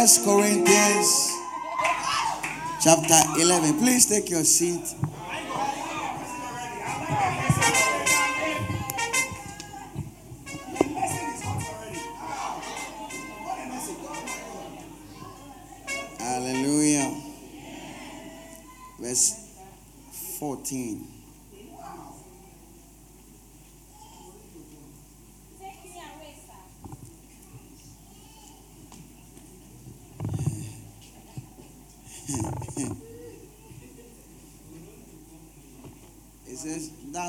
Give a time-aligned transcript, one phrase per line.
[0.00, 1.36] First Corinthians
[2.80, 3.80] chapter 11.
[3.80, 4.94] Please take your seat.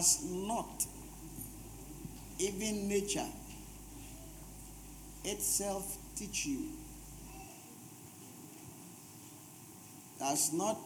[0.02, 0.84] Does not
[2.40, 3.28] even nature
[5.24, 6.70] itself teach you?
[10.18, 10.80] Does not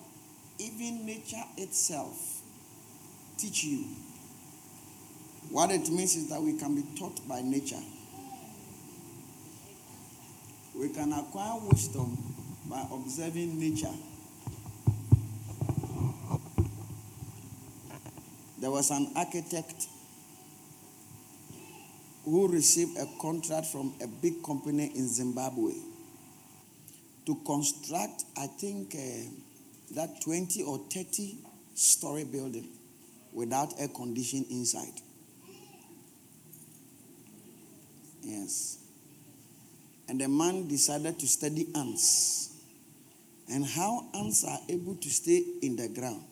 [0.59, 2.41] even nature itself
[3.37, 3.85] teach you?
[5.49, 7.83] What it means is that we can be taught by nature.
[10.77, 12.17] We can acquire wisdom
[12.69, 13.95] by observing nature.
[18.65, 19.85] There was an architect
[22.23, 25.73] who received a contract from a big company in Zimbabwe
[27.27, 31.37] to construct, I think, uh, that 20 or 30
[31.75, 32.69] story building
[33.31, 34.99] without air conditioning inside.
[38.23, 38.79] Yes.
[40.09, 42.49] And the man decided to study ants
[43.47, 46.23] and how ants are able to stay in the ground.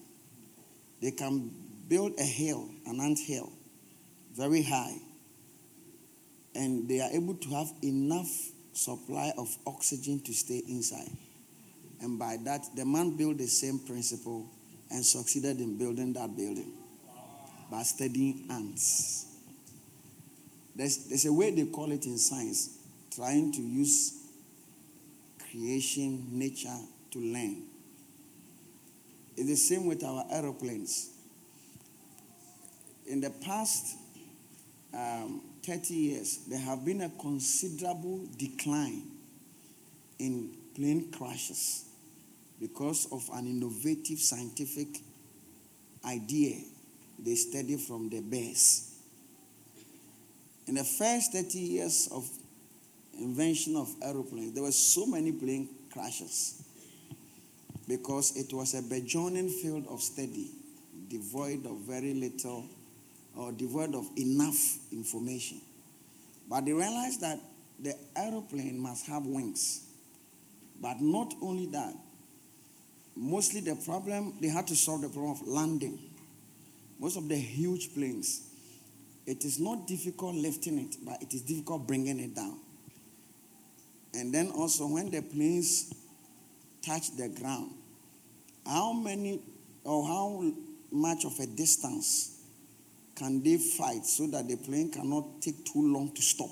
[0.99, 3.51] They can build a hill, an ant hill,
[4.35, 4.97] very high,
[6.55, 8.29] and they are able to have enough
[8.73, 11.09] supply of oxygen to stay inside.
[12.01, 14.49] And by that, the man built the same principle
[14.91, 16.73] and succeeded in building that building
[17.71, 19.27] by studying ants.
[20.75, 22.79] There's, there's a way they call it in science,
[23.15, 24.23] trying to use
[25.51, 26.77] creation, nature
[27.11, 27.63] to learn.
[29.37, 31.12] It's the same with our aeroplanes.
[33.07, 33.97] In the past
[34.93, 39.03] um, 30 years, there have been a considerable decline
[40.19, 41.85] in plane crashes
[42.59, 44.87] because of an innovative scientific
[46.05, 46.57] idea
[47.19, 48.95] they studied from the bears.
[50.67, 52.27] In the first 30 years of
[53.19, 56.63] invention of aeroplanes, there were so many plane crashes
[57.87, 60.51] because it was a burgeoning field of study,
[61.09, 62.65] devoid of very little
[63.35, 65.61] or devoid of enough information.
[66.49, 67.39] But they realized that
[67.79, 69.85] the aeroplane must have wings.
[70.81, 71.93] But not only that,
[73.15, 75.99] mostly the problem, they had to solve the problem of landing.
[76.99, 78.49] Most of the huge planes,
[79.25, 82.59] it is not difficult lifting it, but it is difficult bringing it down.
[84.13, 85.93] And then also, when the planes
[86.85, 87.71] touch the ground,
[88.65, 89.41] how many
[89.83, 90.53] or how
[90.91, 92.32] much of a distance
[93.15, 96.49] can they fight so that the plane cannot take too long to stop?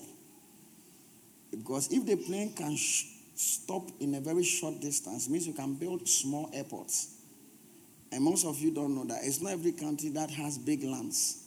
[1.52, 3.06] Because if the plane can sh-
[3.36, 7.16] stop in a very short distance, means you can build small airports.
[8.12, 11.44] And most of you don't know that it's not every country that has big lands.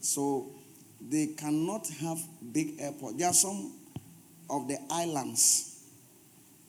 [0.00, 0.52] So
[1.00, 2.18] they cannot have
[2.52, 3.16] big airports.
[3.16, 3.72] There are some
[4.48, 5.82] of the islands.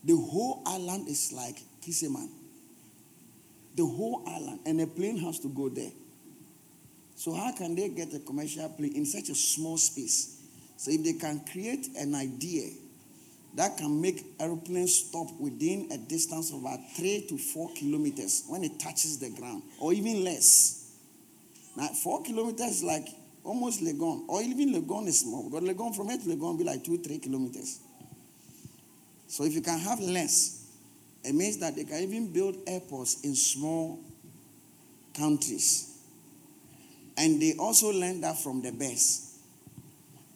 [0.03, 2.29] The whole island is like Kiseman.
[3.75, 5.91] The whole island, and a plane has to go there.
[7.15, 10.41] So how can they get a commercial plane in such a small space?
[10.77, 12.69] So if they can create an idea
[13.55, 18.65] that can make aeroplanes stop within a distance of about three to four kilometers when
[18.65, 20.91] it touches the ground, or even less.
[21.77, 23.07] Now, four kilometers is like
[23.45, 25.49] almost Legon, or even Legon is small.
[25.49, 27.79] But Legon from here to Legon will be like two, three kilometers.
[29.27, 30.67] So if you can have less,
[31.23, 33.99] it means that they can even build airports in small
[35.13, 35.94] countries.
[37.17, 39.37] And they also learned that from the best.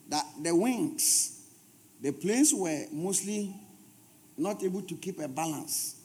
[0.09, 1.45] That the wings,
[2.01, 3.53] the planes were mostly
[4.37, 5.95] not able to keep a balance.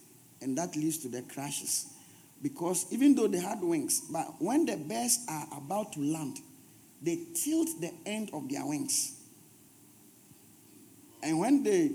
[0.43, 1.87] And that leads to the crashes.
[2.43, 6.39] Because even though they had wings, but when the birds are about to land,
[7.01, 9.19] they tilt the end of their wings.
[11.23, 11.93] And when they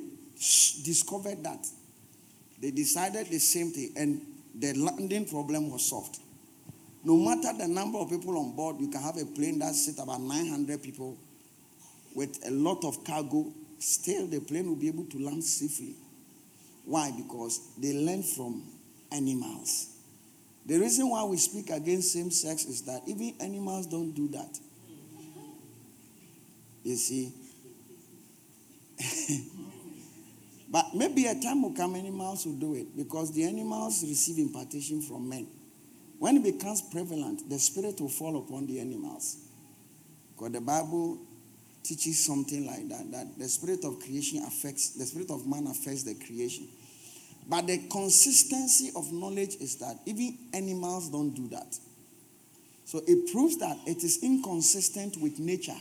[0.83, 1.67] discovered that,
[2.59, 4.21] they decided the same thing, and
[4.55, 6.19] the landing problem was solved.
[7.03, 10.01] No matter the number of people on board, you can have a plane that sits
[10.01, 11.17] about 900 people
[12.13, 13.51] with a lot of cargo.
[13.79, 15.95] Still, the plane will be able to land safely.
[16.85, 17.11] Why?
[17.15, 18.63] Because they learn from
[19.11, 19.95] animals.
[20.65, 24.59] The reason why we speak against same sex is that even animals don't do that.
[26.83, 27.31] You see?
[30.71, 35.01] But maybe a time will come, animals will do it because the animals receive impartation
[35.01, 35.47] from men.
[36.19, 39.37] When it becomes prevalent, the spirit will fall upon the animals.
[40.35, 41.17] Because the Bible
[41.81, 46.03] teaches something like that that the spirit of creation affects, the spirit of man affects
[46.03, 46.67] the creation.
[47.47, 51.79] But the consistency of knowledge is that even animals don't do that.
[52.83, 55.77] So it proves that it is inconsistent with nature.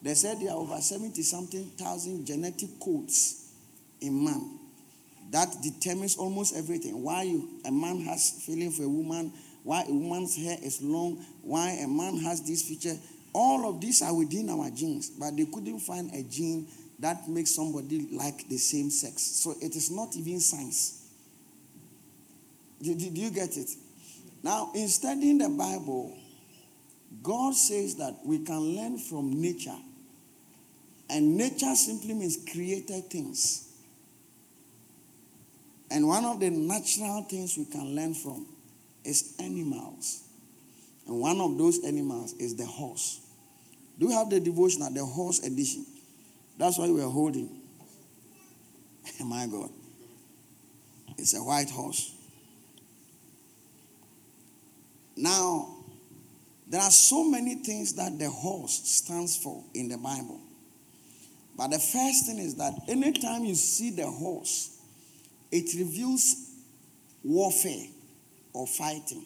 [0.00, 3.50] They said there are over 70 something thousand genetic codes
[4.00, 4.57] in man
[5.30, 7.02] that determines almost everything.
[7.02, 9.32] Why you, a man has feeling for a woman,
[9.62, 12.96] why a woman's hair is long, why a man has this feature.
[13.34, 16.66] All of these are within our genes, but they couldn't find a gene
[17.00, 19.22] that makes somebody like the same sex.
[19.22, 21.06] So it is not even science.
[22.82, 23.70] Did, did you get it?
[24.42, 26.16] Now, in studying the Bible,
[27.22, 29.76] God says that we can learn from nature.
[31.10, 33.67] And nature simply means created things.
[35.90, 38.46] And one of the natural things we can learn from
[39.04, 40.22] is animals.
[41.06, 43.20] And one of those animals is the horse.
[43.98, 45.86] Do you have the devotional, the horse edition?
[46.58, 47.62] That's why we're holding.
[49.24, 49.70] My God.
[51.16, 52.14] It's a white horse.
[55.16, 55.74] Now,
[56.68, 60.40] there are so many things that the horse stands for in the Bible.
[61.56, 64.77] But the first thing is that anytime you see the horse,
[65.50, 66.50] it reveals
[67.22, 67.86] warfare
[68.52, 69.24] or fighting.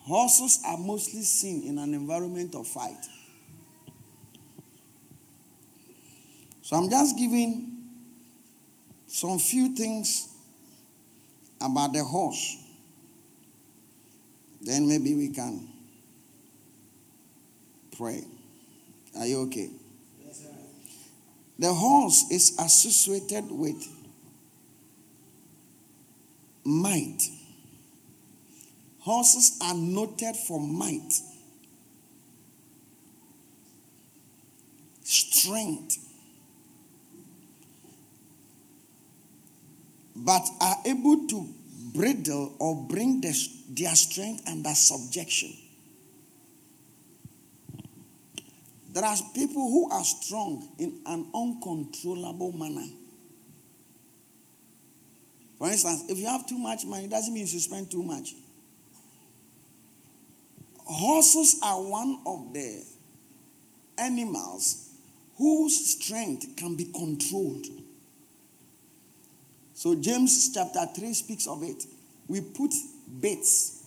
[0.00, 3.06] Horses are mostly seen in an environment of fight.
[6.62, 7.72] So I'm just giving
[9.06, 10.28] some few things
[11.60, 12.56] about the horse.
[14.60, 15.68] Then maybe we can
[17.96, 18.24] pray.
[19.18, 19.70] Are you okay?
[21.58, 23.86] The horse is associated with
[26.64, 27.22] might.
[29.00, 31.12] Horses are noted for might,
[35.02, 35.98] strength,
[40.14, 41.48] but are able to
[41.92, 45.52] bridle or bring their strength under subjection.
[48.92, 52.86] There are people who are strong in an uncontrollable manner.
[55.58, 58.34] For instance, if you have too much money, it doesn't mean you spend too much.
[60.84, 62.84] Horses are one of the
[63.96, 64.90] animals
[65.38, 67.66] whose strength can be controlled.
[69.72, 71.86] So, James chapter 3 speaks of it.
[72.28, 72.72] We put
[73.20, 73.84] bits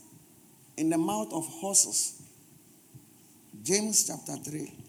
[0.78, 2.24] in the mouth of horses.
[3.63, 4.85] James chapter 3.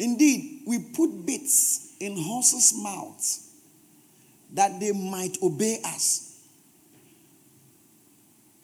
[0.00, 3.50] Indeed, we put bits in horses' mouths
[4.54, 6.40] that they might obey us.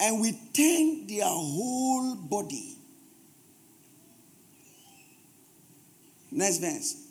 [0.00, 2.77] And we turn their whole body.
[6.33, 7.03] Next verse.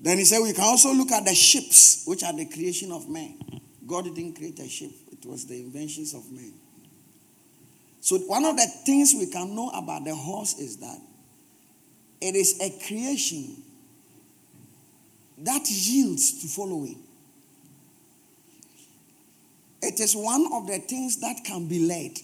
[0.00, 3.06] Then he said, We can also look at the ships, which are the creation of
[3.06, 3.38] man.
[3.86, 6.54] God didn't create a ship, it was the inventions of men.
[8.00, 10.98] So, one of the things we can know about the horse is that
[12.20, 13.62] it is a creation
[15.38, 16.98] that yields to following.
[19.82, 22.18] It is one of the things that can be led.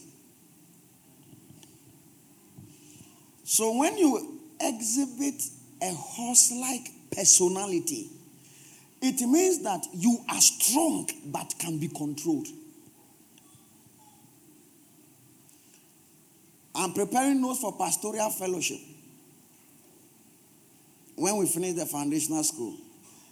[3.45, 5.42] So, when you exhibit
[5.83, 8.11] a horse like personality,
[9.02, 12.49] it means that you are strong but can be controlled.
[16.76, 18.78] I'm preparing notes for pastoral fellowship
[21.16, 22.76] when we finish the foundational school.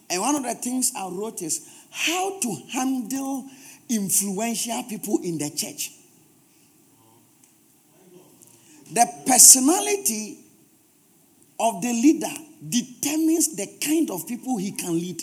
[0.08, 3.44] And one of the things I wrote is how to handle
[3.88, 5.92] influential people in the church.
[8.92, 10.38] The personality
[11.60, 12.34] of the leader
[12.66, 15.22] determines the kind of people he can lead.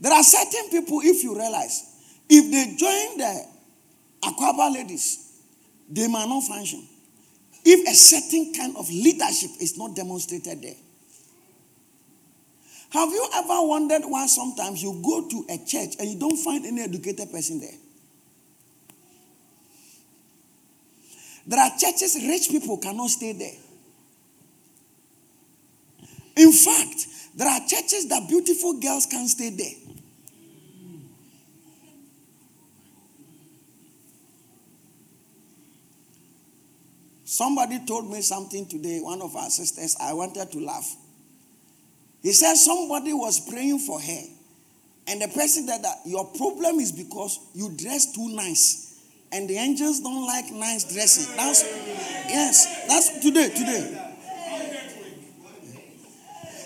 [0.00, 1.82] There are certain people, if you realize,
[2.28, 3.53] if they join the
[4.24, 5.40] Aquaba ladies,
[5.88, 6.82] they might not function.
[7.64, 10.74] If a certain kind of leadership is not demonstrated there.
[12.90, 16.64] Have you ever wondered why sometimes you go to a church and you don't find
[16.64, 17.74] any educated person there?
[21.46, 23.56] There are churches rich people cannot stay there.
[26.36, 29.83] In fact, there are churches that beautiful girls can't stay there.
[37.34, 39.96] Somebody told me something today, one of our sisters.
[40.00, 40.94] I wanted to laugh.
[42.22, 44.22] He said somebody was praying for her.
[45.08, 49.02] And the person said that your problem is because you dress too nice.
[49.32, 51.36] And the angels don't like nice dressing.
[51.36, 54.14] That's yes, that's today, today.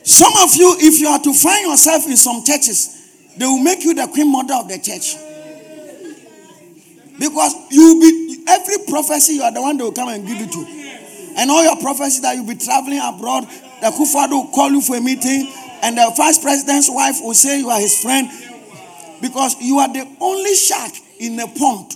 [0.04, 3.84] Some of you, if you are to find yourself in some churches, they will make
[3.84, 5.16] you the queen mother of the church.
[7.18, 10.40] Because you will be every prophecy, you are the one they will come and give
[10.40, 10.64] it to.
[11.36, 14.96] And all your prophecy that you'll be traveling abroad, the Kufado will call you for
[14.96, 15.52] a meeting,
[15.82, 18.28] and the vice president's wife will say you are his friend.
[19.20, 21.92] Because you are the only shark in a pond.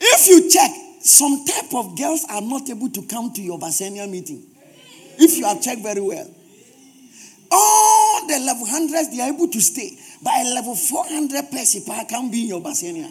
[0.00, 0.70] If you check,
[1.00, 4.44] some type of girls are not able to come to your Bacenta meeting.
[5.18, 6.28] If you have checked very well.
[7.50, 9.96] All the level hundreds, they are able to stay.
[10.26, 13.10] A level 400 person can't be in your Bacenta.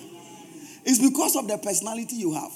[0.86, 2.52] It's because of the personality you have.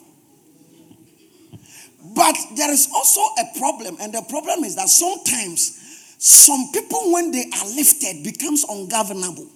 [2.15, 5.77] But there is also a problem, and the problem is that sometimes
[6.17, 9.48] some people, when they are lifted, becomes ungovernable.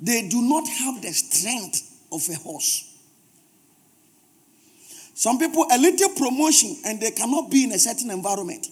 [0.00, 2.92] They do not have the strength of a horse.
[5.14, 8.68] Some people, a little promotion, and they cannot be in a certain environment.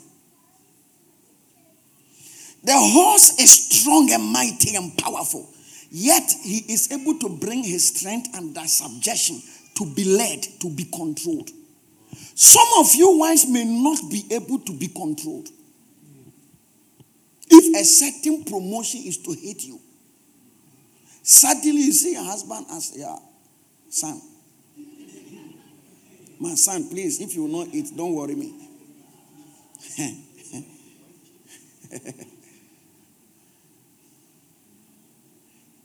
[2.65, 5.47] The horse is strong and mighty and powerful,
[5.91, 9.43] yet he is able to bring his strength under subjection
[9.77, 11.51] to be led, to be controlled.
[12.35, 15.49] Some of you wives may not be able to be controlled.
[17.51, 19.79] If a certain promotion is to hit you,
[21.23, 23.21] suddenly you see your husband as your
[23.91, 24.23] son.
[26.41, 28.55] My son, please, if you know it, don't worry me.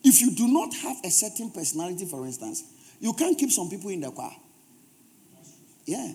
[0.03, 2.63] If you do not have a certain personality, for instance,
[2.99, 4.31] you can't keep some people in the choir.
[5.85, 6.13] Yeah.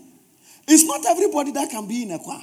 [0.66, 2.42] It's not everybody that can be in a choir.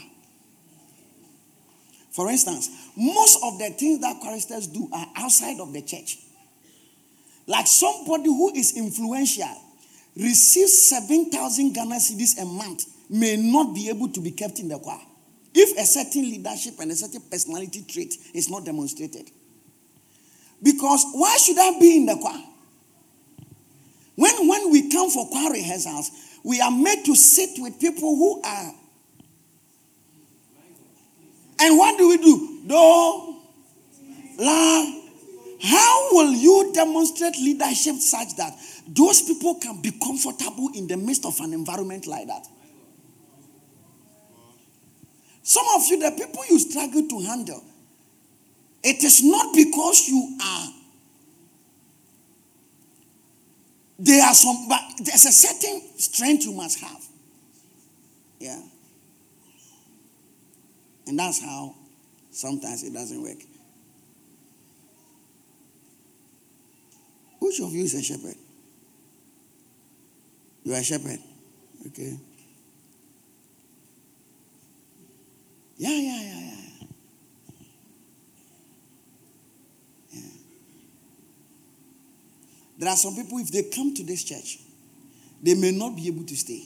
[2.12, 6.17] For instance, most of the things that choristers do are outside of the church.
[7.48, 9.57] Like somebody who is influential
[10.15, 14.77] receives 7,000 Ghana cedis a month may not be able to be kept in the
[14.77, 15.00] choir
[15.53, 19.31] if a certain leadership and a certain personality trait is not demonstrated.
[20.62, 22.44] Because why should I be in the choir?
[24.15, 26.12] When, when we come for choir rehearsals,
[26.44, 28.74] we are made to sit with people who are.
[31.60, 32.62] And what do we do?
[32.68, 33.36] Do,
[34.38, 34.98] la.
[35.63, 38.53] How will you demonstrate leadership such that
[38.88, 42.48] those people can be comfortable in the midst of an environment like that?
[45.44, 47.63] Some of you, the people you struggle to handle,
[48.84, 50.68] it is not because you are.
[54.00, 57.06] There are some, but there's a certain strength you must have.
[58.40, 58.60] Yeah.
[61.06, 61.76] And that's how
[62.32, 63.38] sometimes it doesn't work.
[67.40, 68.36] Which of you is a shepherd?
[70.64, 71.20] You are a shepherd.
[71.88, 72.18] Okay.
[75.78, 76.61] Yeah, yeah, yeah, yeah.
[82.82, 84.58] There are some people, if they come to this church,
[85.40, 86.64] they may not be able to stay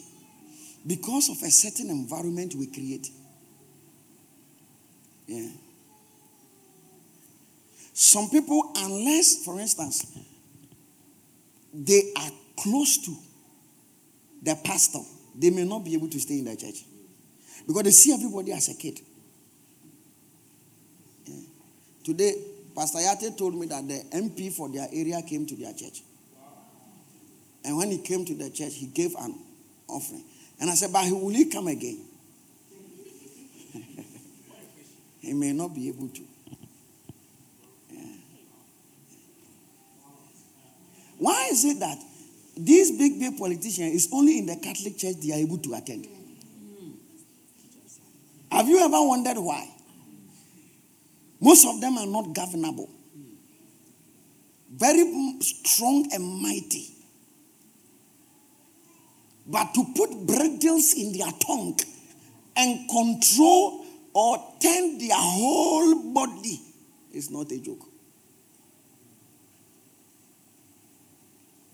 [0.87, 3.09] because of a certain environment we create.
[5.27, 5.49] Yeah.
[7.91, 10.17] Some people, unless, for instance,
[11.73, 13.13] they are close to
[14.41, 14.99] the pastor,
[15.37, 16.85] they may not be able to stay in the church
[17.67, 19.01] because they see everybody as a kid.
[21.25, 21.41] Yeah.
[22.05, 22.35] Today,
[22.75, 26.01] Pastor Yate told me that the MP for their area came to their church.
[27.63, 29.33] And when he came to the church, he gave an
[29.87, 30.23] offering.
[30.59, 31.99] And I said, But will he come again?
[35.21, 36.21] he may not be able to.
[37.91, 38.01] Yeah.
[41.17, 41.97] Why is it that
[42.57, 46.07] these big, big politicians is only in the Catholic Church they are able to attend?
[48.51, 49.74] Have you ever wondered why?
[51.45, 52.89] Most of them are not governable.
[54.71, 55.05] Very
[55.41, 56.87] strong and mighty.
[59.45, 61.79] But to put bridles in their tongue
[62.57, 66.61] and control or turn their whole body
[67.13, 67.85] is not a joke.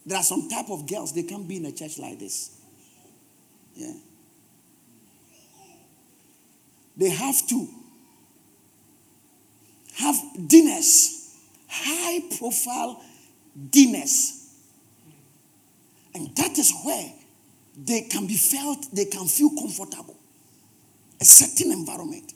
[0.06, 2.60] There are some type of girls, they can't be in a church like this.
[3.76, 3.94] Yeah.
[6.98, 7.81] They have to
[10.02, 10.16] have
[10.48, 13.02] dinners, high profile
[13.70, 14.50] dinners.
[16.14, 17.14] And that is where
[17.78, 20.18] they can be felt, they can feel comfortable.
[21.22, 22.34] A certain environment.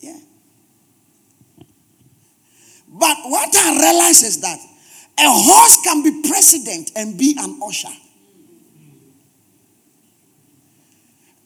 [0.00, 0.18] Yeah.
[2.88, 4.58] But what I realize is that
[5.18, 7.88] a horse can be president and be an usher.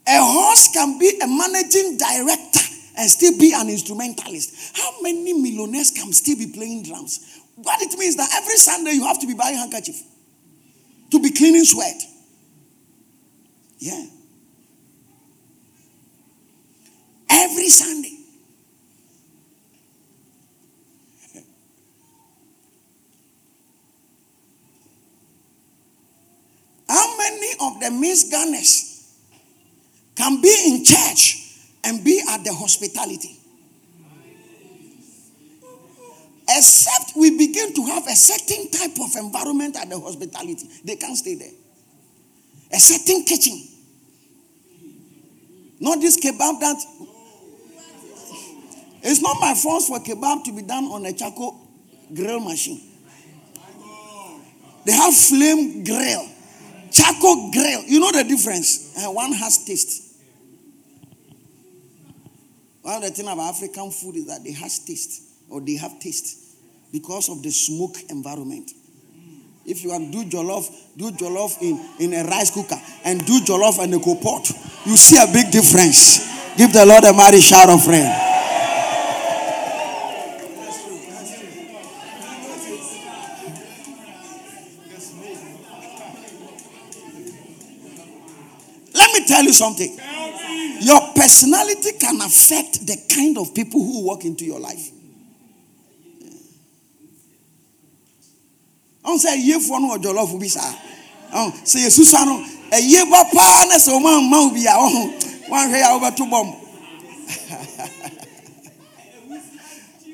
[0.06, 2.61] A horse can be a managing director
[2.96, 4.76] and still be an instrumentalist.
[4.76, 7.40] How many millionaires can still be playing drums?
[7.56, 10.00] What it means that every Sunday you have to be buying handkerchief
[11.10, 12.02] to be cleaning sweat.
[13.78, 14.06] Yeah.
[17.30, 18.18] Every Sunday.
[26.88, 29.16] How many of the Miss Gunners
[30.14, 31.41] can be in church
[31.84, 33.38] and be at the hospitality?
[36.48, 41.16] Except we begin to have a certain type of environment at the hospitality, they can't
[41.16, 41.50] stay there.
[42.72, 43.60] A certain kitchen.
[45.80, 46.76] Not this kebab that.
[49.04, 51.58] It's not my fault for kebab to be done on a charcoal
[52.14, 52.80] grill machine.
[54.84, 56.28] They have flame grill,
[56.90, 57.84] charcoal grill.
[57.84, 58.94] You know the difference.
[58.98, 60.11] And one has taste.
[62.82, 66.00] One of the things about African food is that they have taste or they have
[66.00, 66.38] taste
[66.90, 68.70] because of the smoke environment.
[69.64, 73.82] If you to do jollof, do jollof in, in a rice cooker and do jollof
[73.84, 74.50] in a pot.
[74.84, 76.56] You see a big difference.
[76.56, 78.10] Give the Lord a mighty shout of friend.
[88.94, 89.98] Let me tell you something.
[90.82, 94.90] Your personality can affect the kind of people who walk into your life.
[99.04, 100.74] ɔn sɛ yiefoɔ no wɔ jɔlɔfo bi saa
[101.34, 102.38] ɔn sɛ yɛsusua no
[102.70, 105.02] ɛyie ba paa na sɛ ɔmo amma wo a ɔho
[106.30, 106.48] bɔm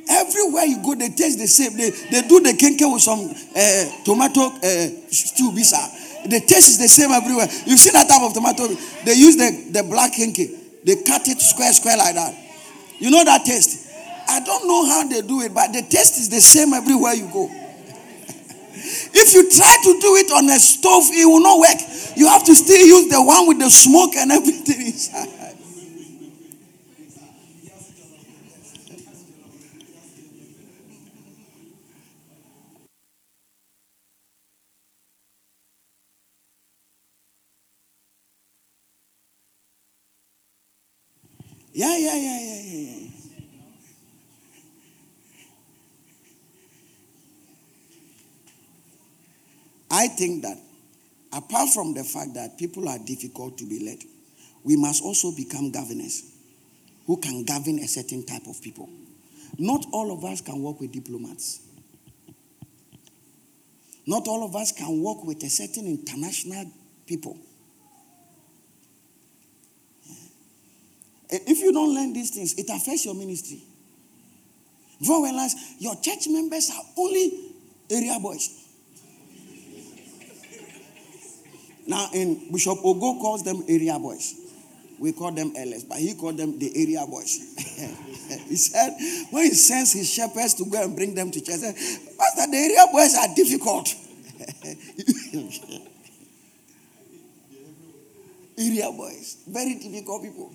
[0.08, 1.76] everywhere you go they taste the same.
[1.76, 5.60] They, they do the kenke with some uh, tomato uh, stew bi
[6.28, 7.46] the taste is the same everywhere.
[7.66, 8.66] You see that type of tomato?
[9.04, 12.34] They use the, the black kenke they cut it square square like that
[12.98, 13.90] you know that taste
[14.28, 17.28] i don't know how they do it but the taste is the same everywhere you
[17.32, 17.48] go
[19.14, 21.80] if you try to do it on a stove, it will not work.
[22.16, 25.37] You have to still use the one with the smoke and everything inside.
[41.78, 43.08] Yeah, yeah, yeah, yeah, yeah.
[49.88, 50.58] I think that
[51.32, 53.98] apart from the fact that people are difficult to be led,
[54.64, 56.24] we must also become governors
[57.06, 58.90] who can govern a certain type of people.
[59.56, 61.60] Not all of us can work with diplomats.
[64.04, 66.72] Not all of us can work with a certain international
[67.06, 67.38] people.
[71.30, 73.62] Eh, if you don't learn these things, it affects your ministry.
[75.00, 77.32] You realize your church members are only
[77.90, 78.64] area boys.
[81.86, 84.34] Now, in Bishop Ogo calls them area boys.
[84.98, 87.38] We call them LS, but he called them the area boys.
[88.48, 88.94] he said,
[89.30, 91.74] when he sends his shepherds to go and bring them to church, said,
[92.18, 93.94] Pastor, the area boys are difficult.
[98.58, 100.52] area boys, very difficult people.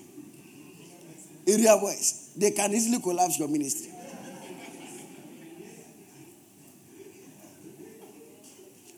[1.45, 3.91] Area boys, they can easily collapse your ministry.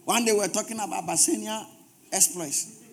[0.06, 1.66] One day we were talking about Bacenta
[2.12, 2.84] exploits.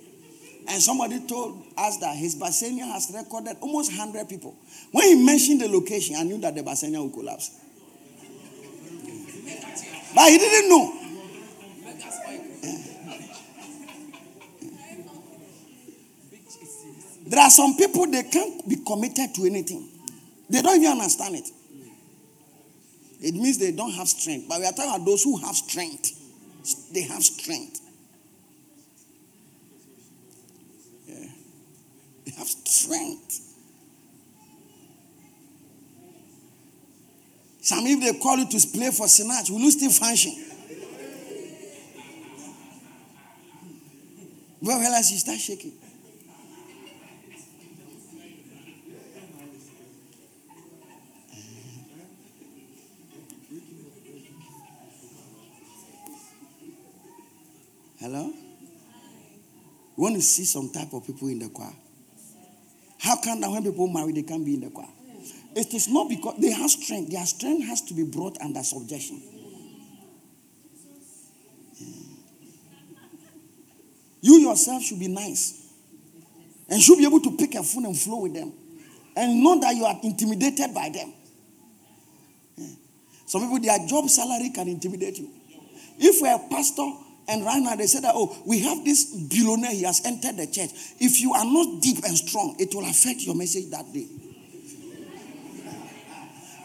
[0.67, 4.57] And somebody told us that his Bacenta has recorded almost 100 people.
[4.93, 7.51] When he mentioned the location, I knew that the Bacenta would collapse.
[10.15, 11.02] But he didn't know.
[17.33, 19.88] There are some people they can't be committed to anything.
[20.51, 21.49] They don't even understand it.
[23.23, 24.51] It means they don't have strength.
[24.51, 26.11] But we are talking about those who have strength.
[26.92, 27.81] They have strength.
[31.09, 33.40] They have strength.
[37.62, 40.35] Some if they call you to play for Sinach, will you still function?
[44.61, 45.73] Well, realize you start shaking.
[60.03, 61.73] Want to see some type of people in the choir?
[62.99, 64.88] How come that when people marry, they can't be in the choir?
[65.55, 67.12] It is not because they have strength.
[67.12, 69.23] Their strength has to be brought under subjection.
[74.21, 75.73] You yourself should be nice
[76.69, 78.53] and should be able to pick a phone and flow with them
[79.17, 81.12] and know that you are intimidated by them.
[83.27, 85.29] Some people, their job salary can intimidate you.
[85.99, 86.88] If you're a pastor
[87.28, 90.46] and right now they say that, oh, we have this billionaire, he has entered the
[90.46, 90.70] church.
[90.98, 94.08] If you are not deep and strong, it will affect your message that day.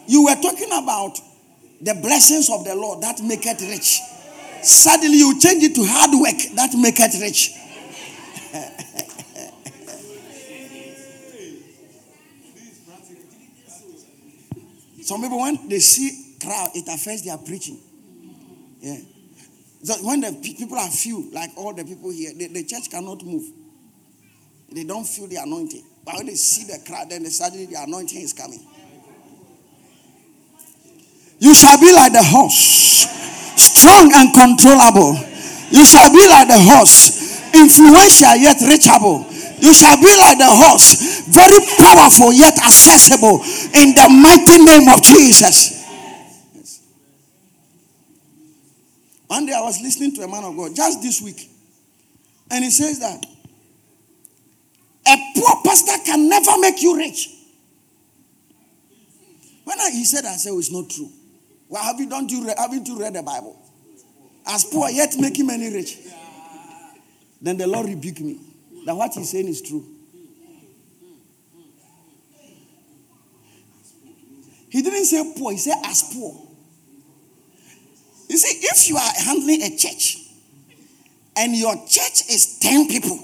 [0.06, 1.18] You were talking about
[1.80, 4.00] the blessings of the Lord that make it rich.
[4.62, 7.52] Suddenly you change it to hard work that make it rich.
[15.02, 17.78] Some people, when they see crowd, it affects their preaching.
[18.80, 18.98] Yeah.
[19.82, 23.24] So when the people are few, like all the people here, the, the church cannot
[23.24, 23.44] move.
[24.72, 25.84] They don't feel the anointing.
[26.04, 28.60] But when they see the crowd, then suddenly the anointing is coming.
[31.38, 33.06] You shall be like the horse,
[33.54, 35.14] strong and controllable.
[35.70, 39.24] You shall be like the horse, influential yet reachable.
[39.60, 43.42] You shall be like the horse, very powerful yet accessible
[43.74, 45.77] in the mighty name of Jesus.
[49.28, 51.48] One day I was listening to a man of God just this week,
[52.50, 53.24] and he says that
[55.06, 57.28] a poor pastor can never make you rich.
[59.64, 61.10] When I, he said, I said, oh, it's not true.
[61.68, 62.28] Well, have you done?
[62.28, 63.60] You haven't you read the Bible?
[64.46, 65.98] As poor yet making many rich.
[67.40, 68.40] Then the Lord rebuked me
[68.86, 69.84] that what he's saying is true.
[74.70, 76.47] He didn't say poor, he said as poor.
[78.28, 80.18] You see, if you are handling a church
[81.36, 83.18] and your church is 10 people,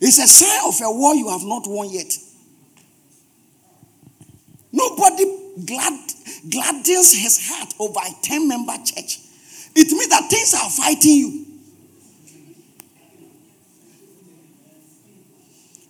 [0.00, 2.12] it's a sign of a war you have not won yet.
[4.72, 5.24] Nobody
[5.64, 5.98] glad,
[6.50, 9.20] gladdens his heart over a 10 member church.
[9.74, 11.46] It means that things are fighting you.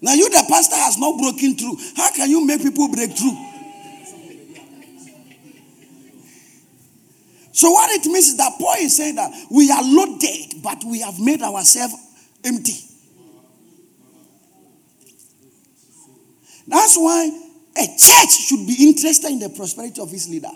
[0.00, 1.76] Now, you, the pastor, has not broken through.
[1.96, 3.45] How can you make people break through?
[7.56, 11.00] So, what it means is that Paul is saying that we are loaded, but we
[11.00, 11.94] have made ourselves
[12.44, 12.74] empty.
[16.68, 17.30] That's why
[17.78, 20.52] a church should be interested in the prosperity of its leader.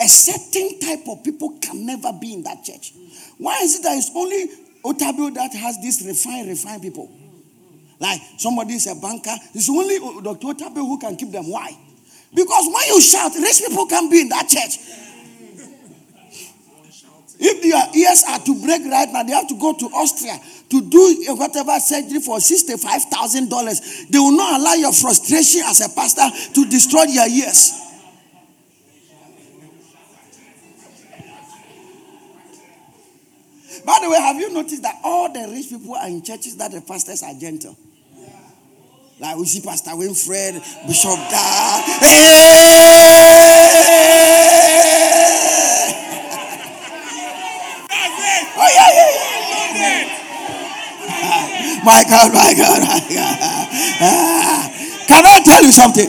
[0.00, 2.92] A certain type of people can never be in that church.
[3.38, 4.48] Why is it that it's only
[4.84, 7.12] Otabil that has these refined, refined people?
[8.00, 10.48] Like somebody is a banker, it's only Dr.
[10.48, 11.48] Otabil who can keep them.
[11.48, 11.78] Why?
[12.34, 14.78] Because when you shout, rich people can be in that church.
[17.46, 20.80] If their ears are to break right now, they have to go to Austria to
[20.80, 24.08] do whatever surgery for $65,000.
[24.08, 27.80] They will not allow your frustration as a pastor to destroy your ears.
[33.84, 36.72] By the way, have you noticed that all the rich people are in churches that
[36.72, 37.76] the pastors are gentle?
[39.20, 40.54] Like we see Pastor Winfred,
[40.86, 41.82] Bishop Da.
[48.56, 49.10] Oh, yeah, yeah,
[49.74, 50.14] yeah.
[51.84, 53.38] My God, my God, my God.
[54.00, 54.70] Ah.
[55.06, 56.08] Can I tell you something?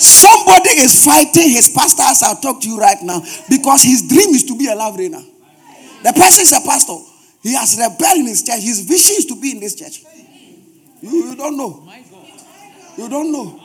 [0.00, 4.30] Somebody is fighting his pastor as I talk to you right now because his dream
[4.30, 5.22] is to be a love reigner.
[6.02, 6.96] The person is a pastor.
[7.42, 8.62] He has rebelled in his church.
[8.62, 10.02] His vision is to be in this church.
[11.02, 11.86] You, you don't know.
[12.96, 13.60] You don't know.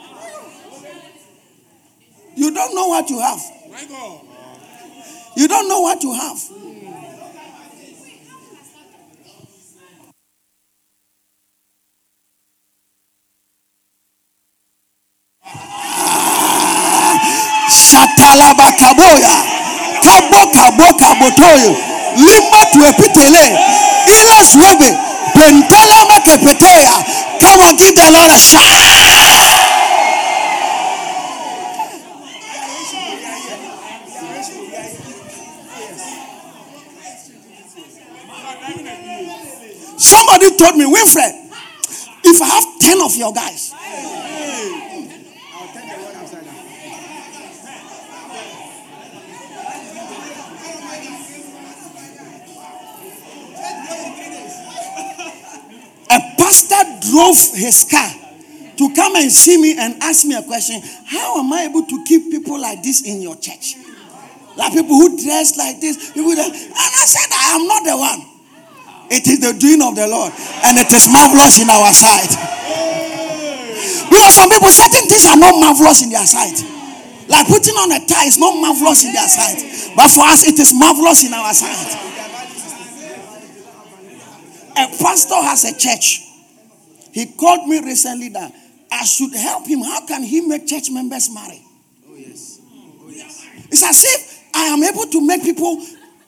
[2.34, 3.40] You don't know what you have.
[5.36, 6.65] You don't know what you have.
[17.90, 19.36] Shatalabakaboya.
[20.04, 21.76] Kabo kabo kabotoyo.
[22.16, 23.58] Limba tuepitele.
[24.06, 24.96] Ilas webe.
[25.34, 27.04] Pentala makepetea.
[27.40, 29.72] Come on, give the Lord a shout.
[39.98, 41.32] Somebody told me, Winfred,
[42.24, 43.72] if I have 10 of your guys,
[56.46, 58.06] pastor drove his car
[58.78, 62.04] to come and see me and ask me a question How am I able to
[62.06, 63.74] keep people like this in your church?
[64.54, 67.96] Like people who dress like this, people that, and I said, I am not the
[67.98, 68.20] one.
[69.10, 70.32] It is the doing of the Lord,
[70.64, 72.30] and it is marvelous in our sight.
[74.08, 76.62] Because some people, certain things are not marvelous in their sight.
[77.28, 79.60] Like putting on a tie is not marvelous in their sight,
[79.94, 81.90] but for us, it is marvelous in our sight.
[84.78, 86.25] A pastor has a church.
[87.16, 88.52] He called me recently that
[88.92, 89.80] I should help him.
[89.80, 91.64] How can he make church members marry?
[92.06, 92.60] Oh, yes.
[92.60, 93.42] Oh, yes.
[93.70, 95.80] It's as if I am able to make people.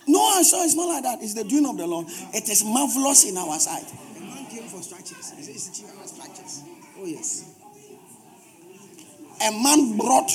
[0.07, 1.19] No, I'm saw it's not like that.
[1.21, 2.07] It's the doing of the Lord.
[2.33, 3.85] It is marvelous in our sight.
[4.17, 5.35] A man came for structures.
[5.37, 6.63] It's structures.
[6.99, 7.45] Oh, yes.
[9.47, 10.31] A man brought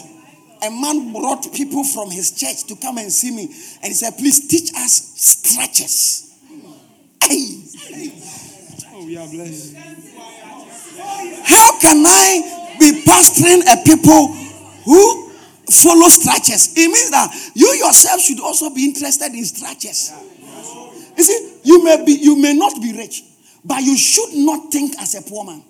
[0.61, 3.45] a man brought people from his church to come and see me
[3.81, 6.39] and he said please teach us stretches
[7.21, 8.13] hey.
[8.93, 9.75] oh we are blessed
[11.43, 14.33] how can I be pastoring a people
[14.85, 15.29] who
[15.69, 16.73] follow structures?
[16.75, 20.11] It means that you yourself should also be interested in structures.
[21.17, 23.23] You see, you may be, you may not be rich,
[23.63, 25.63] but you should not think as a poor man,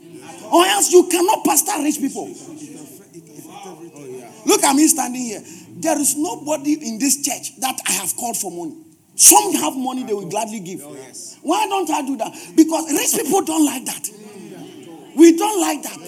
[0.51, 2.33] or else you cannot pastor rich people.
[4.45, 5.41] Look at me standing here.
[5.75, 8.77] There is nobody in this church that I have called for money.
[9.15, 10.81] Some have money they will gladly give.
[10.83, 10.95] Oh,
[11.43, 12.33] Why don't I do that?
[12.55, 14.09] Because rich people don't like that.
[15.15, 15.99] We don't like that.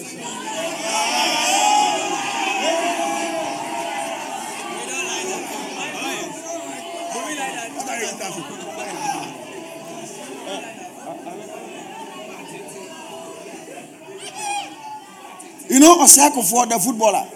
[15.68, 17.26] You know Osako the footballer.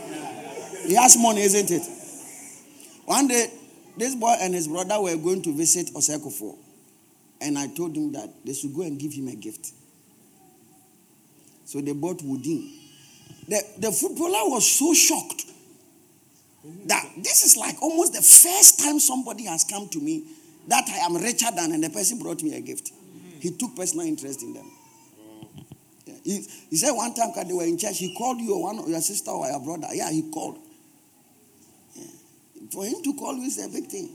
[0.87, 1.83] He has money, isn't it?
[3.05, 3.51] One day,
[3.97, 6.57] this boy and his brother were going to visit Oseko
[7.41, 9.73] And I told him that they should go and give him a gift.
[11.71, 12.69] So they bought Woodin.
[13.47, 15.45] The, the footballer was so shocked
[16.87, 20.25] that this is like almost the first time somebody has come to me
[20.67, 22.91] that I am richer than, and the person brought me a gift.
[23.39, 24.69] He took personal interest in them.
[26.25, 29.01] He, he said one time they were in church, he called you or one your
[29.01, 29.95] sister or your brother.
[29.95, 30.59] Yeah, he called.
[31.95, 32.03] Yeah.
[32.73, 34.11] For him to call you is a big thing.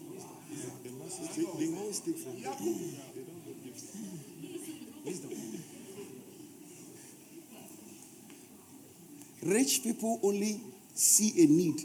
[9.46, 10.60] Rich people only
[10.96, 11.82] see a need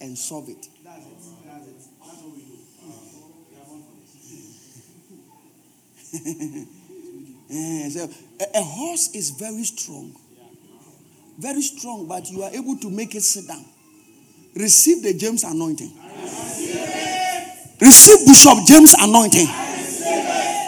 [0.00, 0.66] and solve it.
[7.92, 8.08] so
[8.40, 10.16] a, a, horse is very strong.
[11.38, 13.64] Very strong, but you are able to make it sit down.
[14.56, 15.92] Receive the James anointing.
[17.80, 19.48] Receive Bishop James anointing.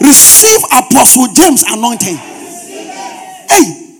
[0.03, 2.17] Receive Apostle James anointing.
[3.49, 3.97] Hey,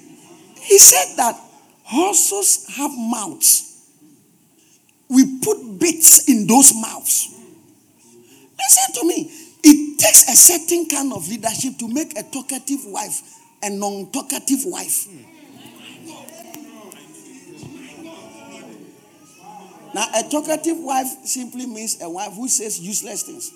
[0.61, 1.46] he said that
[1.87, 3.63] Horses have mouths.
[5.09, 7.33] We put bits in those mouths.
[8.59, 9.31] Listen to me.
[9.63, 13.23] It takes a certain kind of leadership to make a talkative wife
[13.63, 15.09] a non talkative wife.
[19.95, 23.51] Now, a talkative wife simply means a wife who says useless things.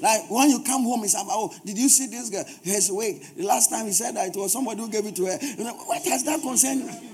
[0.00, 2.44] Like when you come home, it's about, oh, did you see this girl?
[2.62, 3.22] His wig.
[3.36, 5.38] The last time he said that it was somebody who gave it to her.
[5.86, 7.11] what has that concerned you?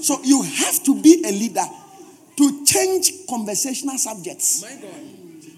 [0.00, 1.64] So you have to be a leader
[2.36, 4.64] to change conversational subjects.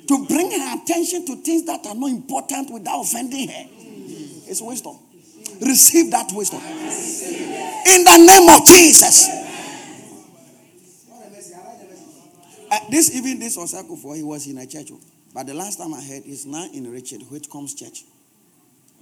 [0.08, 3.64] To bring her attention to things that are not important without offending her.
[4.48, 4.98] It's wisdom.
[5.60, 6.60] Receive that wisdom.
[6.60, 9.28] In the name of Jesus.
[12.72, 14.90] Uh, this even this was for he was in a church.
[15.34, 18.04] But the last time I heard he's now in Richard Whitcomb's church.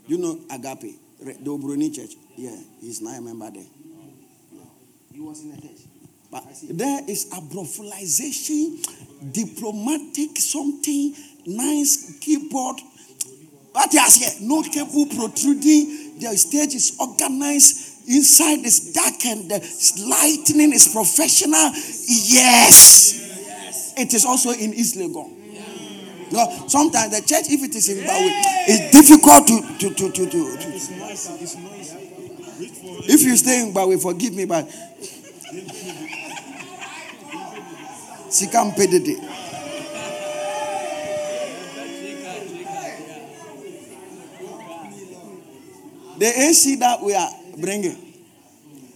[0.06, 2.14] You know Agape, the Obroni church.
[2.36, 3.66] Yeah, he's now a member there.
[5.18, 5.82] He was in a church.
[6.30, 7.24] But there is
[9.32, 12.76] diplomatic, something nice keyboard.
[13.72, 14.48] What is here?
[14.48, 16.20] No cable protruding.
[16.20, 18.06] The stage is organized.
[18.08, 19.58] Inside is dark and the
[20.06, 21.72] lighting is professional.
[22.06, 23.94] Yes.
[23.96, 25.34] It is also in East Legon.
[26.70, 28.30] Sometimes the church, if it is in Bawe,
[28.68, 30.26] it's difficult to to to to.
[30.26, 30.68] to, to.
[30.76, 31.32] It's noisy.
[31.42, 32.07] It's noisy.
[32.60, 34.66] If you stay in Bawe, forgive me, but
[38.30, 39.16] Sikam pay The day.
[46.18, 47.96] The AC that we are bringing,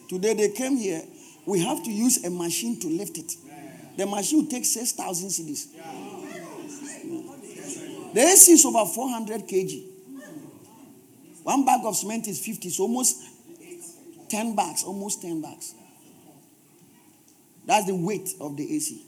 [0.08, 1.02] today they came here,
[1.46, 3.32] we have to use a machine to lift it.
[3.96, 5.68] The machine will take 6,000 cedis.
[8.12, 9.84] The AC is over 400 kg.
[11.44, 13.22] One bag of cement is 50, so almost
[14.32, 15.74] 10 bags, almost 10 bags.
[17.66, 19.04] That's the weight of the AC.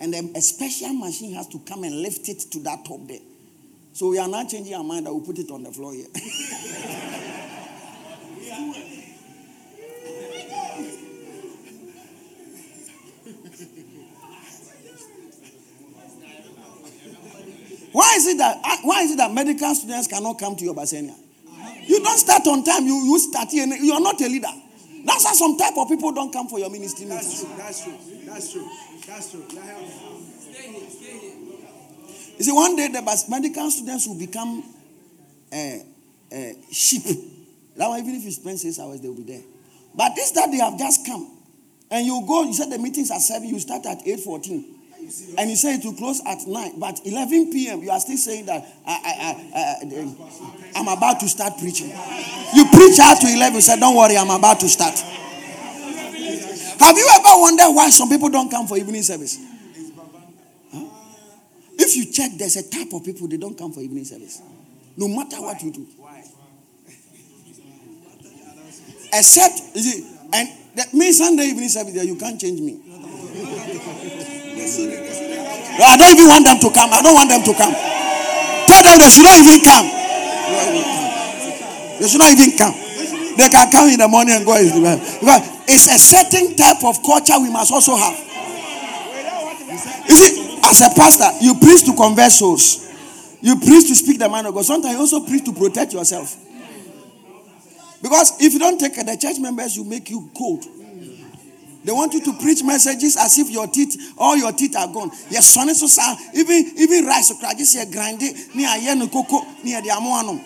[0.00, 3.18] And then a special machine has to come and lift it to that top there.
[3.92, 5.06] So we are not changing our mind.
[5.06, 6.06] I will put it on the floor here.
[17.92, 21.14] Why is it that why is it that medical students cannot come to your Bacenta?
[21.88, 22.86] You don't start on time.
[22.86, 23.66] You you start here.
[23.66, 24.52] You are not a leader.
[25.04, 27.44] That's why some type of people don't come for your ministry meetings.
[27.56, 27.96] That's true.
[28.26, 28.68] That's true.
[29.06, 29.44] That's true.
[29.48, 29.88] That's true.
[32.36, 34.62] You see, one day the medical students will become
[35.50, 35.56] uh,
[36.30, 37.04] uh, sheep.
[37.76, 39.42] That one, even if you spend six hours, they will be there.
[39.94, 41.26] But this that they have just come,
[41.90, 42.44] and you go.
[42.44, 43.48] You said the meetings are seven.
[43.48, 44.77] You start at eight fourteen.
[45.38, 48.46] And you say it will close at 9, but 11 p.m., you are still saying
[48.46, 49.80] that I, I,
[50.74, 51.88] I, am about to start preaching.
[52.54, 54.94] You preach out to 11, say, Don't worry, I'm about to start.
[56.80, 59.38] Have you ever wondered why some people don't come for evening service?
[60.72, 60.84] Huh?
[61.78, 64.42] If you check, there's a type of people they don't come for evening service.
[64.96, 65.86] No matter what you do.
[69.12, 69.60] Except,
[70.34, 72.80] and that means Sunday evening service you can't change me.
[74.58, 76.90] I don't even want them to come.
[76.92, 77.72] I don't want them to come.
[77.72, 79.86] Tell them they should not even come.
[82.00, 82.74] They should not even come.
[83.38, 84.54] They can come in the morning and go.
[84.58, 88.18] Because it's a certain type of culture we must also have.
[90.08, 92.88] You see, as a pastor, you preach to convert souls.
[93.40, 94.64] You preach to speak the mind of God.
[94.64, 96.36] Sometimes you also preach to protect yourself.
[98.02, 100.64] Because if you don't take the church members will make you cold.
[101.84, 105.10] They want you to preach messages as if your teeth, all your teeth are gone.
[105.30, 106.18] Yes, son so sound.
[106.34, 110.42] Even even rice crack just here grind it near yen cocoa near the amoanum.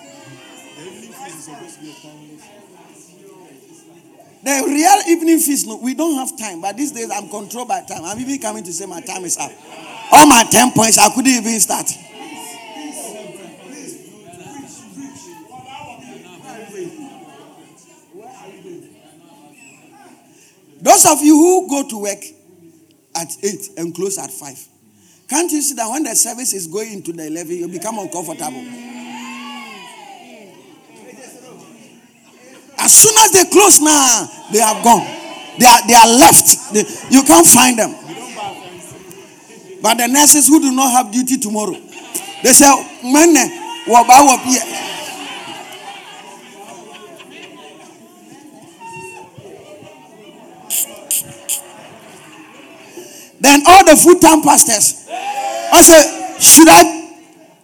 [4.45, 6.61] The real evening feast, no, we don't have time.
[6.61, 8.05] But these days I'm controlled by time.
[8.05, 9.53] I'm even coming to say my time is up.
[10.11, 11.87] All my 10 points, I couldn't even start.
[20.83, 22.18] Those of you who go to work
[23.14, 24.68] at 8 and close at 5,
[25.31, 28.66] can't you see that when the service is going into the 11, you become uncomfortable?
[32.79, 35.07] As soon as they close now, they have gone.
[35.57, 36.75] They are, they are left.
[36.75, 36.83] They,
[37.14, 37.95] you can't find them.
[39.81, 41.77] But the nurses who do not have duty tomorrow,
[42.42, 42.66] they say,
[53.53, 56.88] Then all the full time pastors, I said, Should I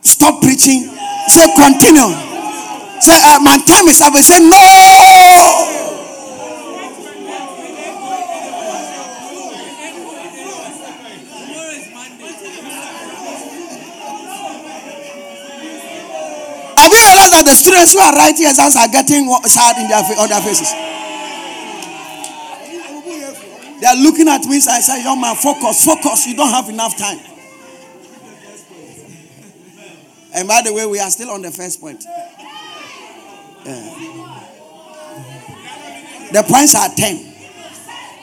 [0.03, 0.85] stop preaching?
[1.33, 2.13] Say, Continue.
[3.01, 4.13] Say, uh, My time is up.
[4.13, 4.53] I said, No.
[16.77, 20.05] Have you realized that the students who are writing exams are getting sad in their,
[20.21, 20.88] on their faces?
[24.03, 24.57] Looking at me.
[24.57, 26.27] I say, young man, focus, focus.
[26.27, 27.19] You don't have enough time.
[30.35, 32.05] And by the way, we are still on the first point.
[33.65, 33.95] Yeah.
[36.33, 37.35] The points are 10.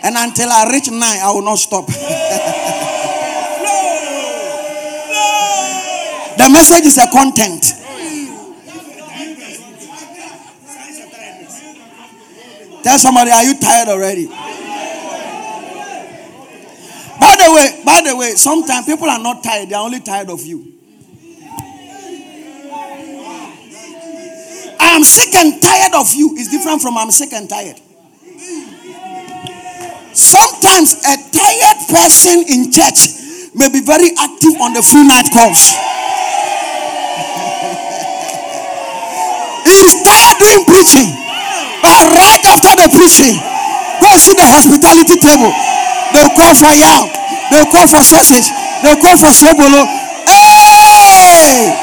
[0.03, 1.87] And until I reach 9, I will not stop.
[6.37, 7.73] the message is a content.
[12.83, 14.29] Tell somebody, are you tired already?
[17.19, 20.29] By the way, by the way, sometimes people are not tired, they are only tired
[20.29, 20.73] of you.
[24.79, 27.79] I am sick and tired of you is different from I'm sick and tired.
[30.13, 35.75] Sometimes a tired person in church may be very active on the free night calls.
[39.67, 41.09] He's tired doing preaching,
[41.83, 43.35] but right after the preaching,
[43.99, 45.51] go see the hospitality table.
[46.15, 47.11] They'll call for yam.
[47.51, 48.47] They'll call for sausage.
[48.81, 49.83] They'll call for sobolo.
[50.23, 51.75] Hey!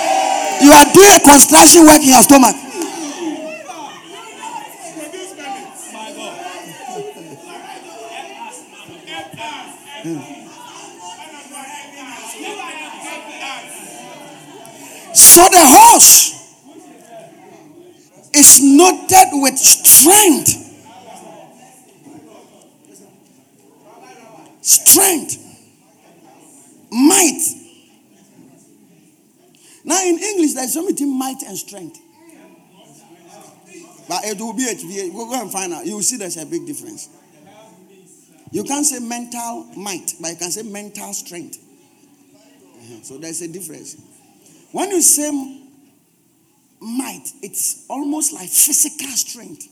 [0.63, 2.57] You are doing construction work in your stomach.
[15.15, 16.33] So the horse
[18.35, 20.62] is noted with strength.
[25.13, 25.39] Strength.
[26.91, 27.41] Might.
[29.85, 31.99] Now in English, there's something might and strength.
[34.09, 35.13] But it will be HVA.
[35.13, 35.85] We'll go and find out.
[35.85, 37.09] You will see there's a big difference.
[38.51, 41.59] You can't say mental might, but you can say mental strength.
[41.59, 43.03] Uh-huh.
[43.03, 43.97] So there's a difference.
[44.73, 45.31] When you say
[46.81, 49.69] might, it's almost like physical strength.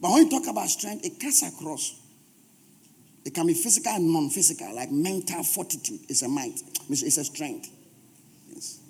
[0.00, 2.01] But when you talk about strength, it cuts across.
[3.24, 6.60] It can be physical and non physical, like mental fortitude is a might,
[6.90, 7.70] it's a strength.
[8.48, 8.80] Yes.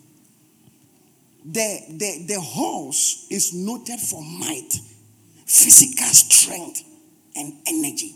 [1.44, 4.72] The, the, the horse is noted for might,
[5.46, 6.82] physical strength,
[7.36, 8.14] and energy.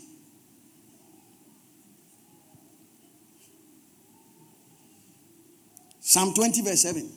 [5.99, 7.11] Psalm 20, verse 7.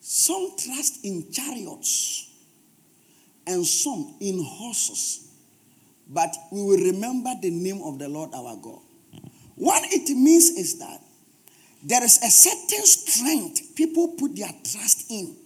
[0.00, 2.31] Some trust in chariots
[3.46, 5.28] and some in horses,
[6.08, 8.80] but we will remember the name of the Lord our God.
[9.56, 11.00] What it means is that
[11.82, 15.36] there is a certain strength people put their trust in,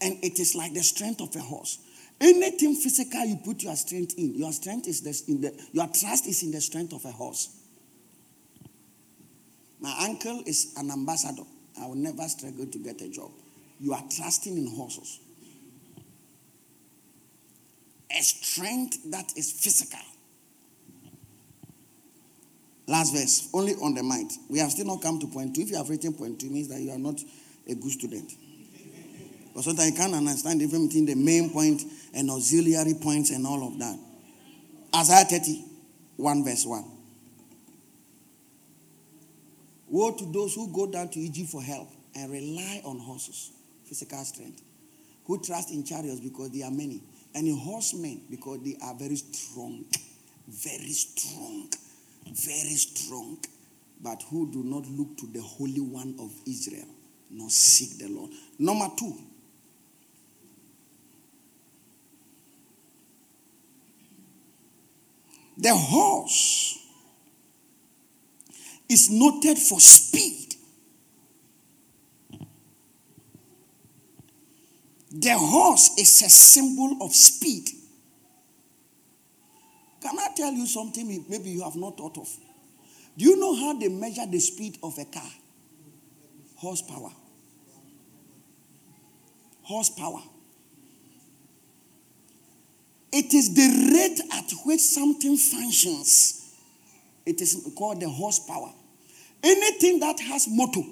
[0.00, 1.78] and it is like the strength of a horse.
[2.20, 6.42] Anything physical you put your strength in, your strength is in the your trust is
[6.42, 7.48] in the strength of a horse.
[9.80, 11.42] My uncle is an ambassador.
[11.80, 13.30] I will never struggle to get a job.
[13.78, 15.20] You are trusting in horses.
[18.10, 20.00] A strength that is physical.
[22.86, 24.30] Last verse, only on the mind.
[24.48, 25.62] We have still not come to point two.
[25.62, 27.20] If you have written point two, means that you are not
[27.68, 28.32] a good student.
[29.54, 31.82] But sometimes you can't understand difference between the main point
[32.14, 33.98] and auxiliary points and all of that.
[34.94, 35.64] Isaiah 30,
[36.16, 36.84] 1 verse 1.
[39.88, 43.52] Woe to those who go down to Egypt for help and rely on horses,
[43.84, 44.62] physical strength,
[45.24, 47.02] who trust in chariots because they are many,
[47.36, 49.84] and horsemen because they are very strong,
[50.48, 51.68] very strong,
[52.24, 53.38] very strong,
[54.02, 56.88] but who do not look to the Holy One of Israel,
[57.30, 58.30] nor seek the Lord.
[58.58, 59.14] Number two,
[65.58, 66.78] The horse
[68.88, 70.35] is noted for speed.
[75.18, 77.70] The horse is a symbol of speed.
[80.02, 82.28] Can I tell you something maybe you have not thought of?
[83.16, 85.30] Do you know how they measure the speed of a car?
[86.56, 87.10] Horsepower.
[89.62, 90.22] Horsepower.
[93.10, 96.54] It is the rate at which something functions.
[97.24, 98.70] It is called the horsepower.
[99.42, 100.82] Anything that has motor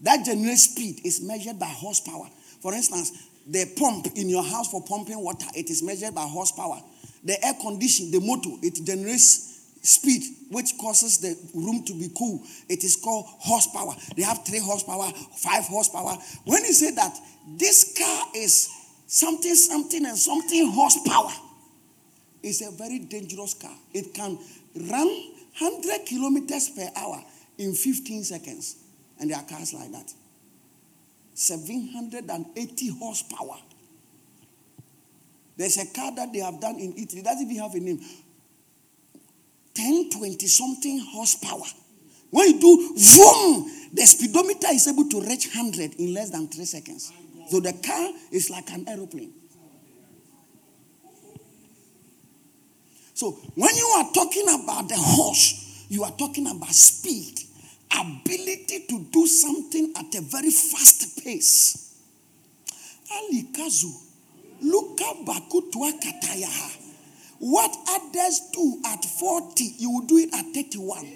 [0.00, 2.28] that generates speed is measured by horsepower.
[2.60, 3.12] For instance,
[3.46, 6.80] the pump in your house for pumping water, it is measured by horsepower.
[7.24, 12.42] The air condition, the motor, it generates speed, which causes the room to be cool.
[12.68, 13.94] It is called horsepower.
[14.16, 16.16] They have three horsepower, five horsepower.
[16.44, 17.14] When you say that
[17.58, 18.70] this car is
[19.06, 21.32] something, something, and something horsepower,
[22.42, 23.74] it's a very dangerous car.
[23.92, 24.38] It can
[24.74, 25.08] run
[25.58, 27.22] 100 kilometers per hour
[27.58, 28.76] in 15 seconds.
[29.20, 30.12] And there are cars like that.
[31.34, 33.56] 780 horsepower.
[35.56, 37.20] There's a car that they have done in Italy.
[37.20, 38.00] It doesn't even have a name.
[39.74, 41.66] 10, 20 something horsepower.
[42.30, 46.64] When you do vroom, the speedometer is able to reach 100 in less than three
[46.64, 47.12] seconds.
[47.48, 49.32] So the car is like an aeroplane.
[53.14, 57.38] So when you are talking about the horse, you are talking about speed,
[58.00, 62.00] ability to do something at a very fast pace.
[63.12, 63.92] Alikazu,
[64.62, 66.80] Luka Bakutua Katayaha.
[67.38, 71.06] What others do at 40, you will do it at 31.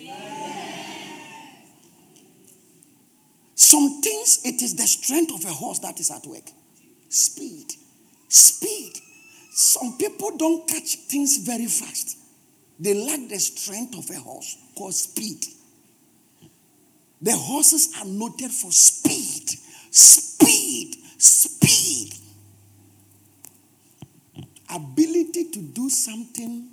[3.54, 6.50] Some things, it is the strength of a horse that is at work.
[7.08, 7.72] Speed.
[8.28, 8.92] Speed.
[9.50, 12.18] Some people don't catch things very fast.
[12.78, 15.44] They lack the strength of a horse called speed.
[17.20, 19.50] The horses are noted for speed,
[19.90, 22.14] speed, speed.
[24.72, 26.68] Ability to do something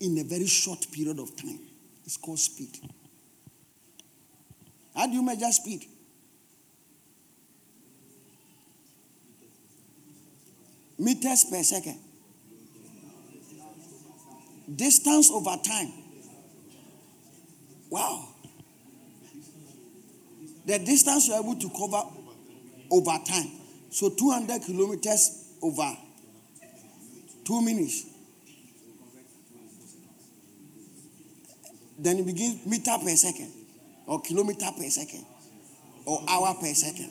[0.00, 1.60] in a very short period of time
[2.04, 2.76] is called speed.
[4.94, 5.86] How do you measure speed?
[10.98, 11.98] Meters per second.
[14.76, 15.92] Distance over time.
[17.88, 18.29] Wow.
[20.66, 22.02] The distance you're able to cover
[22.90, 23.50] over time.
[23.90, 25.96] So 200 kilometers over
[27.44, 28.06] two minutes.
[31.98, 33.52] Then you begin meter per second,
[34.06, 35.24] or kilometer per second,
[36.06, 37.10] or hour per second,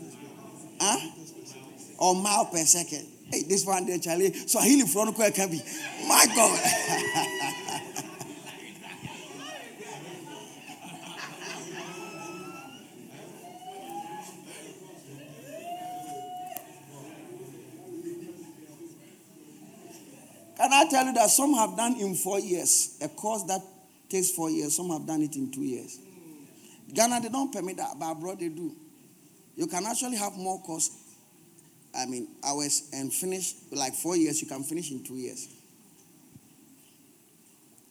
[0.81, 1.09] huh?
[1.99, 3.05] or mile per second.
[3.31, 4.33] Hey, this one there, Charlie.
[4.33, 5.61] So he front can be.
[6.07, 7.53] My God.
[20.89, 22.97] tell you that some have done in four years?
[23.01, 23.61] A course that
[24.09, 25.99] takes four years, some have done it in two years.
[26.93, 28.75] Ghana, they don't permit that, but abroad they do.
[29.55, 30.89] You can actually have more course,
[31.95, 35.47] I mean, hours and finish like four years, you can finish in two years.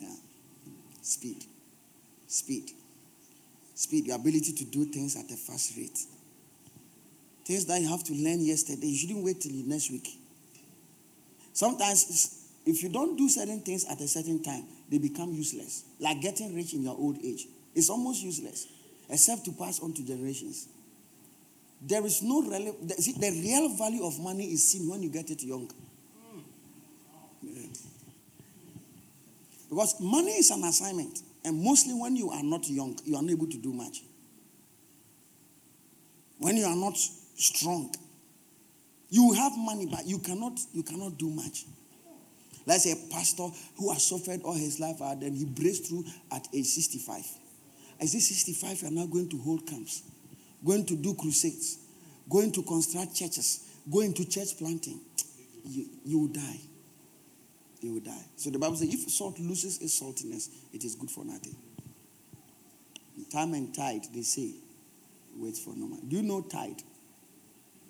[0.01, 0.09] Yeah.
[1.03, 1.45] Speed.
[2.27, 2.71] Speed.
[3.75, 5.99] Speed, your ability to do things at a fast rate.
[7.45, 10.09] Things that you have to learn yesterday, you shouldn't wait till next week.
[11.53, 15.85] Sometimes, if you don't do certain things at a certain time, they become useless.
[16.01, 17.47] Like getting rich in your old age.
[17.75, 18.67] It's almost useless,
[19.09, 20.69] except to pass on to generations.
[21.81, 25.31] There is no rele- the, the real value of money is seen when you get
[25.31, 25.71] it young.
[29.69, 33.47] Because money is an assignment, and mostly when you are not young, you are unable
[33.47, 34.03] to do much.
[36.39, 37.95] When you are not strong,
[39.11, 41.65] you have money, but you cannot you cannot do much.
[42.77, 43.49] Say a pastor
[43.79, 47.25] who has suffered all his life and then he breaks through at age 65.
[47.99, 50.03] At age 65, you are now going to hold camps,
[50.65, 51.79] going to do crusades,
[52.29, 55.01] going to construct churches, going to church planting.
[55.65, 56.61] You, you will die.
[57.81, 58.25] You will die.
[58.37, 61.57] So the Bible says if salt loses its saltiness, it is good for nothing.
[63.33, 64.51] time and tide, they say,
[65.37, 66.01] wait for no man.
[66.09, 66.83] Do you know tide?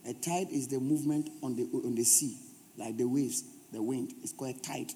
[0.06, 2.36] A tide is the movement on the, on the sea,
[2.76, 4.14] like the waves, the wind.
[4.22, 4.92] It's called tide.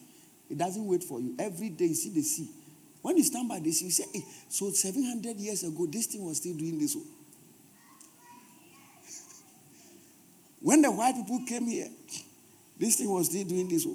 [0.51, 1.35] It doesn't wait for you.
[1.39, 2.49] Every day you see the sea.
[3.01, 6.25] When you stand by the sea, you say, hey, so 700 years ago, this thing
[6.25, 6.97] was still doing this.
[10.61, 11.89] when the white people came here,
[12.79, 13.87] this thing was still doing this.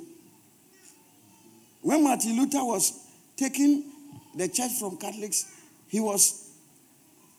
[1.81, 2.99] When Martin Luther was
[3.35, 3.85] taking
[4.35, 5.45] the church from Catholics,
[5.87, 6.49] he was,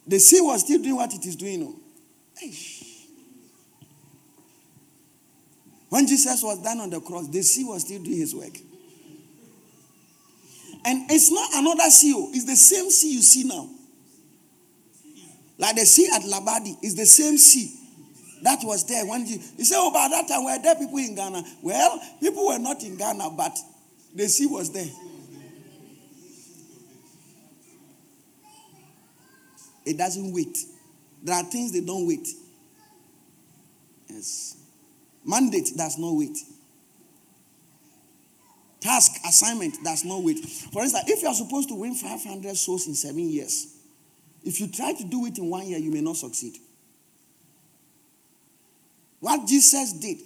[0.06, 1.74] the sea was still doing what it is doing.
[2.36, 2.87] Hey.
[5.88, 8.56] When Jesus was down on the cross, the sea was still doing his work.
[10.84, 13.68] And it's not another sea, it's the same sea you see now.
[15.58, 17.78] Like the sea at Labadi, it's the same sea
[18.42, 21.14] that was there when you, you say, Oh, by that time were there people in
[21.14, 21.42] Ghana?
[21.62, 23.56] Well, people were not in Ghana, but
[24.14, 24.88] the sea was there.
[29.84, 30.56] It doesn't wait.
[31.22, 32.28] There are things they don't wait.
[34.08, 34.57] Yes.
[35.28, 36.38] Mandate does not wait.
[38.80, 40.38] Task, assignment does not wait.
[40.38, 43.76] For instance, if you are supposed to win 500 souls in seven years,
[44.42, 46.54] if you try to do it in one year, you may not succeed.
[49.20, 50.16] What Jesus did,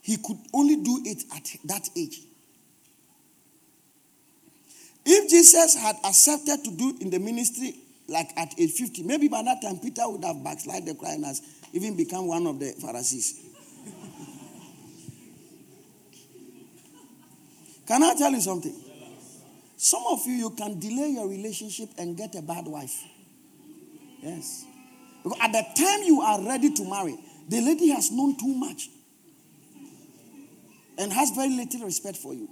[0.00, 2.20] he could only do it at that age.
[5.04, 7.74] If Jesus had accepted to do in the ministry
[8.06, 11.42] like at age 50, maybe by that time Peter would have backslid the crying as
[11.72, 13.40] even become one of the Pharisees.
[17.86, 18.74] Can I tell you something?
[19.76, 23.04] Some of you, you can delay your relationship and get a bad wife.
[24.22, 24.64] Yes.
[25.22, 27.18] Because at the time you are ready to marry,
[27.48, 28.88] the lady has known too much
[30.96, 32.48] and has very little respect for you.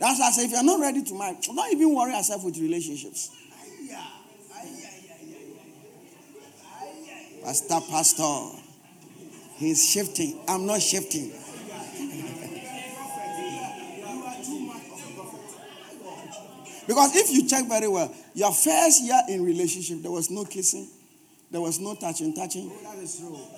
[0.00, 2.56] That's why I say if you're not ready to marry, don't even worry yourself with
[2.58, 3.30] relationships.
[7.42, 8.67] Pastor, pastor.
[9.58, 10.38] He's shifting.
[10.46, 11.32] I'm not shifting.
[16.86, 20.86] because if you check very well, your first year in relationship, there was no kissing,
[21.50, 22.70] there was no touching, touching.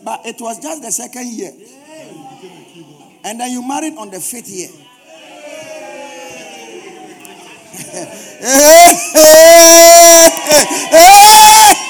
[0.03, 1.53] But it was just the second year.
[3.23, 4.71] And then you married on the fifth year.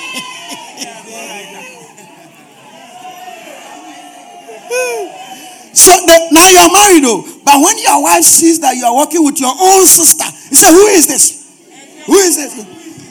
[6.31, 7.23] now you are married though.
[7.45, 10.71] But when your wife sees that you are working with your own sister, you say,
[10.71, 12.05] Who is this?
[12.07, 12.55] Who is this?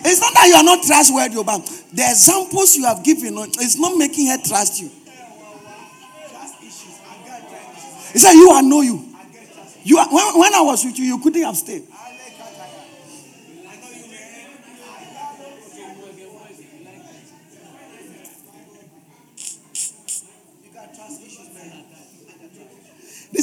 [0.06, 1.60] It's not that you are not trustworthy, oh, but
[1.92, 4.90] the examples you have given, oh, it's not making her trust you.
[8.14, 9.06] He said, You I know you.
[9.84, 11.84] You are, when, when I was with you, you couldn't have stayed.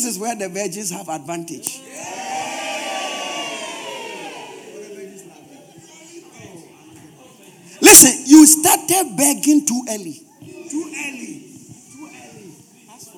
[0.06, 1.80] Is where the virgins have advantage.
[7.82, 10.22] Listen, you started begging too early.
[10.70, 11.44] Too early.
[11.92, 12.54] Too early.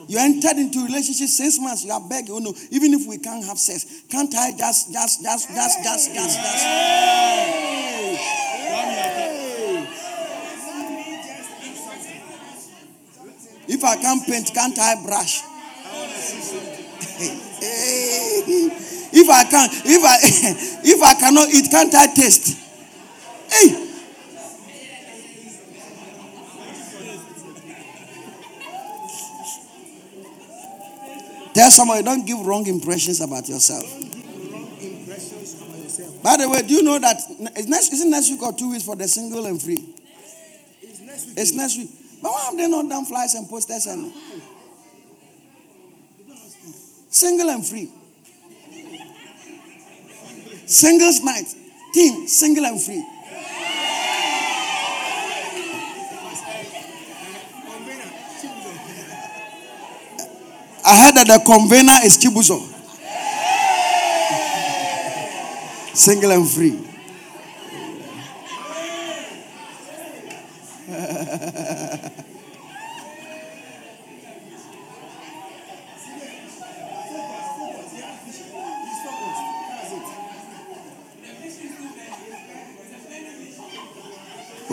[0.09, 1.84] You entered into relationship six months.
[1.84, 2.34] You are begging.
[2.34, 6.14] Oh no, even if we can't have sex, can't I just, just, just, just, just,
[6.14, 6.64] just, just?
[13.70, 15.43] If I can't paint, can't I brush?
[19.11, 20.16] If I can, if I
[20.89, 22.57] if I cannot eat, can't I taste?
[23.51, 23.85] Hey.
[31.55, 33.83] Tell somebody, don't give wrong impressions about yourself.
[36.23, 37.16] By the way, do you know that
[37.57, 39.83] it's next, is it next week or two weeks for the single and free?
[40.83, 41.35] It's next week.
[41.39, 41.91] It's next week.
[42.23, 44.12] But why have they not done flyers and posters and
[47.11, 47.91] single and free?
[50.67, 51.55] Singles night.
[51.95, 53.05] Team, single and free.
[60.85, 62.61] I heard that the convener is Chibuzo.
[65.95, 66.88] Single and free.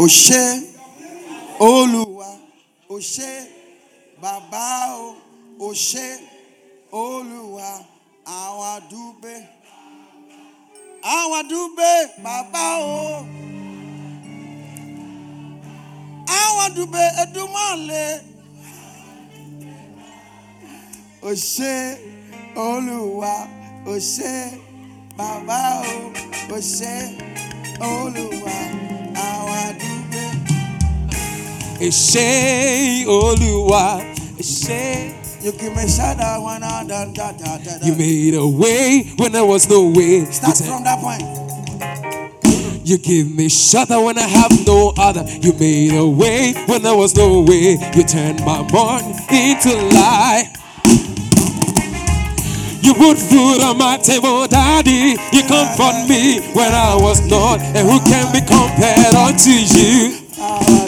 [0.05, 0.61] Oshe
[1.59, 2.37] Oluwa
[2.89, 3.47] Oshe
[4.21, 5.15] Baba o
[6.91, 7.83] Oluwa
[8.25, 9.47] Awadube.
[11.01, 11.91] Awadube
[12.23, 13.25] Baba o.
[16.27, 18.21] Awadube Edumale.
[21.23, 21.97] Oshe
[22.55, 23.47] Oluwa
[23.87, 24.59] Oshe
[25.17, 27.17] Baba o Oshe
[27.79, 28.51] Oluwa.
[28.51, 28.94] Awadube
[31.79, 34.01] Eshe Oluwa,
[34.37, 35.13] Eshe.
[35.43, 37.85] You give me shadow when I da da da da da.
[37.85, 40.25] You made a way when there was no way.
[40.31, 41.21] Start from that point.
[42.87, 45.23] you give me shelter when I have no other.
[45.41, 47.77] You made a way when there was no way.
[47.95, 50.49] You turned my morning into light.
[52.81, 55.17] You put food on my table, Daddy.
[55.33, 57.59] You comfort me when I was not.
[57.59, 60.21] And who can be compared unto you?
[60.39, 60.84] Ah.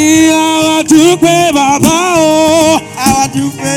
[0.00, 0.44] Ìyá
[0.90, 1.96] dúpẹ́ bàbá
[2.30, 2.80] o.
[3.06, 3.74] Awadube.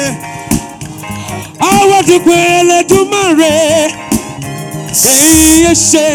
[1.71, 3.53] Àwọn dúpẹ́ Ẹlẹ́dùmarè.
[5.13, 6.07] Èyí ṣe.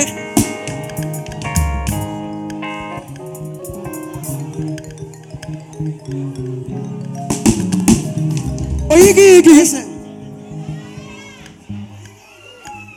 [8.90, 9.48] Oyigiyigi.
[9.50, 9.86] Listen.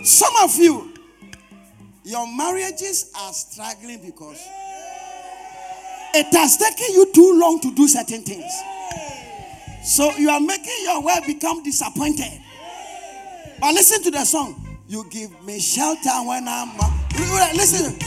[0.04, 0.92] Some of you,
[2.04, 4.40] your marriages are struggling because
[6.14, 8.52] it has taken you too long to do certain things.
[9.84, 12.40] So you are making your way become disappointed.
[13.60, 14.78] But listen to the song.
[14.88, 16.72] You give me shelter when I'm.
[17.56, 17.98] Listen,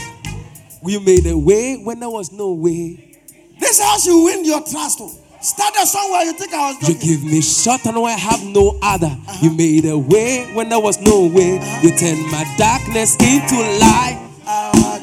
[0.85, 3.17] You made a way when there was no way.
[3.59, 5.01] this is how you win your trust.
[5.41, 8.43] Start a song where you think I was You give me shelter when I have
[8.43, 9.07] no other.
[9.07, 9.37] Uh-huh.
[9.43, 11.59] You made a way when there was no way.
[11.83, 14.17] You turned my darkness into light.
[14.45, 14.96] Awadube.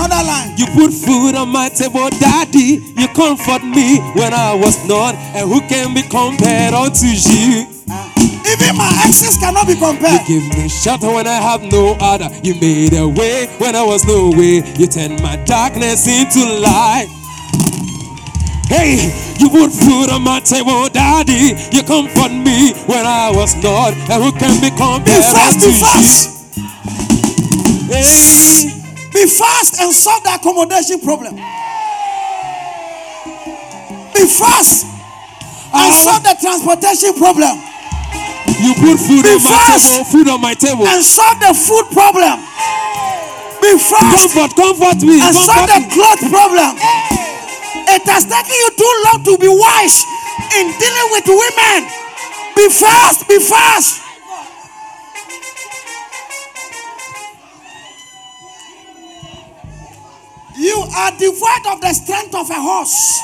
[0.00, 0.56] Another line.
[0.56, 2.80] You put food on my table, Daddy.
[2.96, 5.14] You comfort me when I was not.
[5.36, 7.68] And who can be compared unto you?
[7.90, 8.08] Ah,
[8.48, 10.26] even my exes cannot be compared.
[10.26, 12.30] You give me shelter when I have no other.
[12.42, 14.64] You made a way when I was no way.
[14.80, 17.08] You turned my darkness into light.
[18.72, 21.60] Hey, you put food on my table, Daddy.
[21.76, 23.92] You comfort me when I was not.
[24.08, 26.40] And who can be compared unto you?
[27.92, 28.79] Hey,
[29.20, 31.36] Be fast and solve the accommodation problem.
[34.16, 34.86] Be fast
[35.76, 35.92] and Ah.
[35.92, 37.60] solve the transportation problem.
[38.64, 40.88] you put food Be on my table, food on my table.
[40.88, 42.40] And solve the food problem.
[43.60, 45.20] Be fast Comfort, comfort me.
[45.20, 45.92] and solve Comfort the me.
[45.92, 46.72] cloth problem.
[47.92, 50.00] It has taken you too long to be wise
[50.56, 51.78] in dealing with women.
[52.56, 54.00] Be fast, be fast.
[60.60, 63.18] You are devoid of the strength of a horse.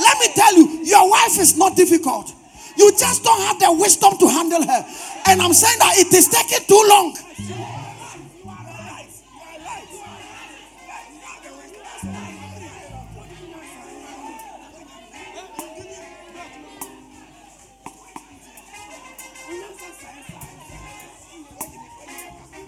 [0.00, 2.34] Let me tell you, your wife is not difficult.
[2.76, 4.84] You just don't have the wisdom to handle her.
[5.26, 7.16] And I'm saying that it is taking too long.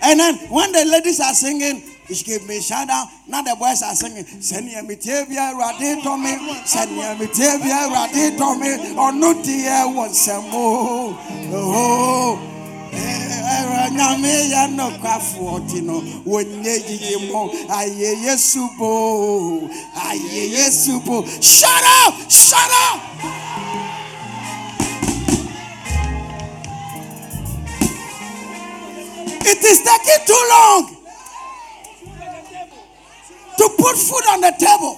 [0.03, 3.09] And then when the ladies are singing, she gave me shout out.
[3.29, 8.53] Now the boys are singing, Senya mitebia rade to me, Senya mitebia rade to eh,
[8.53, 11.17] eh, me, or no dear one samo.
[11.53, 12.51] Oh,
[13.91, 22.15] nyame yɛ nokwafoɔ ti no wɔnyɛ yiyi mo ayɛyɛ subo ayɛyɛ subo shut up!
[22.31, 23.01] Shut up!
[29.43, 31.00] It is taking too long
[33.59, 34.95] to put food on the table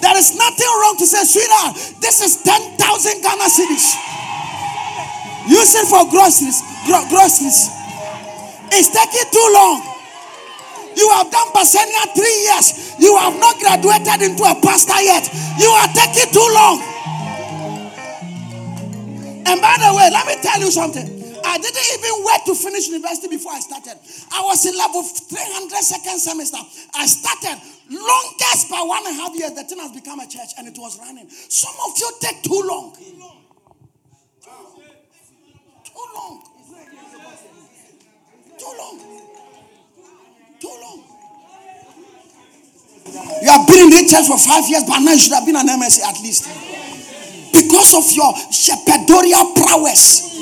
[0.00, 2.78] there is nothing wrong to say sweetheart this is 10,000
[3.22, 3.96] Ghana cedis
[5.48, 7.70] use it for groceries gro- groceries
[8.70, 9.88] it's taking too long
[10.98, 12.96] you have done Bacenta three years.
[12.98, 15.30] You have not graduated into a pastor yet.
[15.56, 16.82] You are taking too long.
[19.46, 21.17] And by the way, let me tell you something.
[21.44, 23.98] I didn't even wait to finish university before I started.
[24.32, 26.58] I was in level 300 second semester.
[26.94, 27.60] I started
[27.90, 29.52] longest by one and a half years.
[29.52, 31.28] The thing has become a church and it was running.
[31.28, 32.94] Some of you take too long.
[35.84, 36.42] Too long.
[38.58, 38.98] Too long.
[40.60, 41.04] Too long.
[43.42, 45.56] You have been in the church for five years, but now you should have been
[45.56, 46.44] an MSc at least.
[47.52, 50.37] Because of your shepherdorial prowess.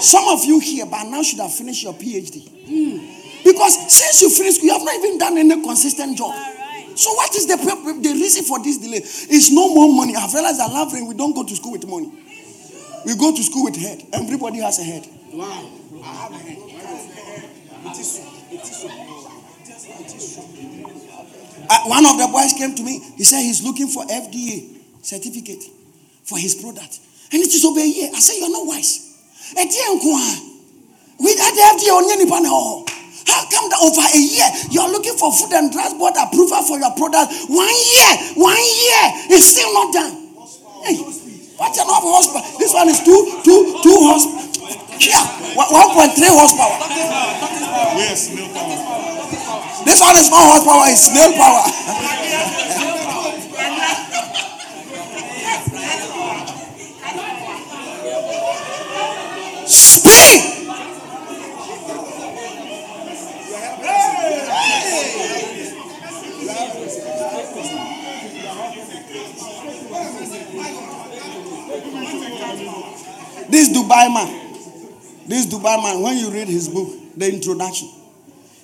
[0.00, 3.44] Some of you here by now should have finished your PhD.
[3.44, 6.34] Because since you finished, you have not even done any consistent job.
[6.94, 8.98] So what is the the reason for this delay?
[8.98, 10.16] It's no more money.
[10.16, 12.10] I've realized that Lavering, we don't go to school with money.
[13.06, 14.02] We go to school with head.
[14.12, 15.06] Everybody has a head.
[15.32, 15.46] Wow.
[16.02, 16.58] I have a hand.
[17.86, 18.22] It is so.
[18.50, 18.88] It is so.
[18.90, 20.42] It is so.
[21.70, 22.98] Uh, one of the boys came to me.
[23.16, 25.62] He said he's looking for FDA certificate
[26.24, 26.98] for his product.
[27.32, 28.10] And it is over a year.
[28.14, 29.07] I said, You're not wise.
[29.56, 30.48] FDA nko a,
[31.18, 32.84] Without the FDA, only nipa na ɛwɔ
[33.28, 36.88] how come that over a year you're looking for food and board approval for your
[36.96, 37.28] product?
[37.52, 39.04] One year, one year,
[39.36, 40.16] it's still not done.
[40.80, 40.96] Hey,
[41.60, 42.40] what an horsepower.
[42.58, 44.48] This one is two, two, two horsepower.
[44.96, 45.20] Yeah,
[45.60, 46.80] 1.3 horsepower.
[48.00, 49.84] Yes, power.
[49.84, 51.68] This one is not horsepower, it's snail power.
[59.68, 60.58] Speed!
[73.50, 74.28] This Dubai man,
[75.26, 77.88] this Dubai man, when you read his book, the introduction,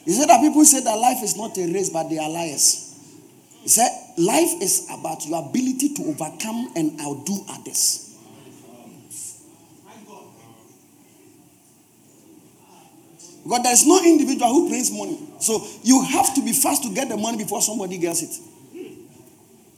[0.05, 2.95] he said that people say that life is not a race, but they are liars.
[3.63, 3.89] He said,
[4.19, 8.04] life is about your ability to overcome and outdo others.
[13.45, 15.19] Because there is no individual who brings money.
[15.39, 18.41] So you have to be fast to get the money before somebody gets it.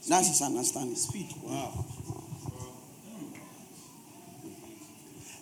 [0.09, 0.95] That's his understanding.
[0.95, 1.35] Speed.
[1.43, 1.85] Wow.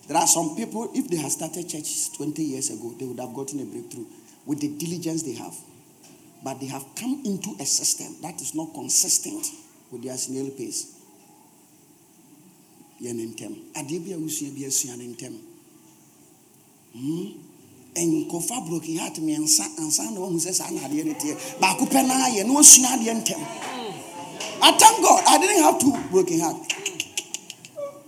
[0.08, 3.34] There are some people, if they had started churches 20 years ago, they would have
[3.34, 4.06] gotten a breakthrough
[4.46, 5.54] with the diligence they have.
[6.42, 9.46] But they have come into a system that is not consistent
[9.90, 10.92] with their snail pace.
[13.00, 13.54] Yɛn ntɛm.
[13.74, 15.38] Adeɛ bi a wosua bi asua ne ntɛm.
[16.94, 17.43] Hmm?
[17.94, 21.36] Nkɔfa broken heart mmiɛnsa ansa na wahu sɛ saa na adeɛ ne teɛ.
[21.60, 23.40] Baako pɛ naa yɛ na wasua adeɛ ntɛm.
[24.62, 26.56] I thank God I didn't have two broken heart.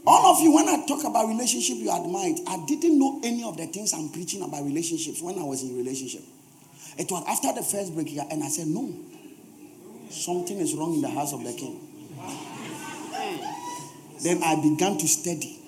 [0.07, 2.41] All of you, when I talk about relationship, you admire it.
[2.47, 5.77] I didn't know any of the things I'm preaching about relationships when I was in
[5.77, 6.23] relationship.
[6.97, 8.95] It was after the first break here, and I said, No,
[10.09, 11.81] something is wrong in the house of the king.
[14.23, 15.59] Then I began to study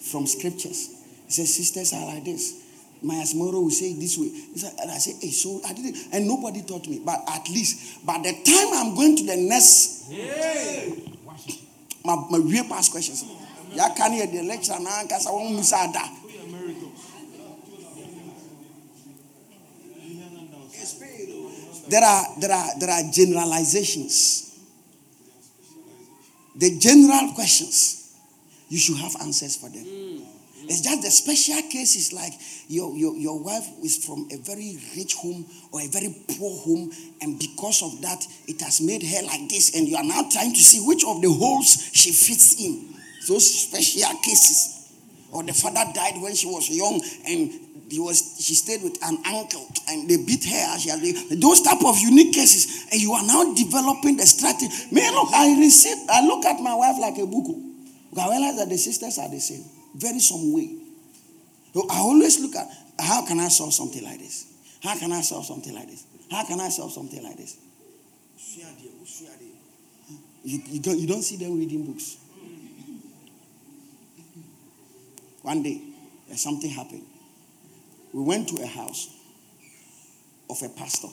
[0.00, 0.88] from scriptures.
[1.26, 2.61] He said, Sisters are like this.
[3.02, 4.30] Myles Munroe will say it this way.
[4.80, 7.02] And I say, Hey, so I didn't, and nobody taught me.
[7.04, 10.08] But at least, by the time I'm going to the next,
[12.04, 13.24] my, my real past questions.
[13.74, 16.04] Ya can hear the lecture na ankasa wɔn musa ada.
[21.88, 24.48] There are there are there are generalizations.
[26.54, 28.12] The general questions,
[28.68, 29.84] you should have answers for them.
[30.64, 32.32] It's just the special cases like
[32.68, 36.92] your, your, your wife is from a very rich home or a very poor home,
[37.20, 40.52] and because of that, it has made her like this, and you are now trying
[40.52, 42.94] to see which of the holes she fits in.
[43.28, 44.78] Those special cases.
[45.32, 47.50] Or the father died when she was young and
[47.92, 51.00] he was she stayed with an uncle and they beat her she had
[51.40, 55.58] those type of unique cases and you are now developing the strategy man look i
[55.58, 57.52] received i look at my wife like a buku
[58.18, 59.64] i realize that the sisters are the same
[59.94, 60.76] very some way
[61.74, 62.68] so i always look at
[62.98, 64.46] how can i solve something like this
[64.82, 67.58] how can i solve something like this how can i solve something like this
[70.44, 72.16] you, you, don't, you don't see them reading books
[75.42, 75.80] One day,
[76.30, 77.02] uh, something happened.
[78.12, 79.10] We went to a house
[80.48, 81.08] of a pastor.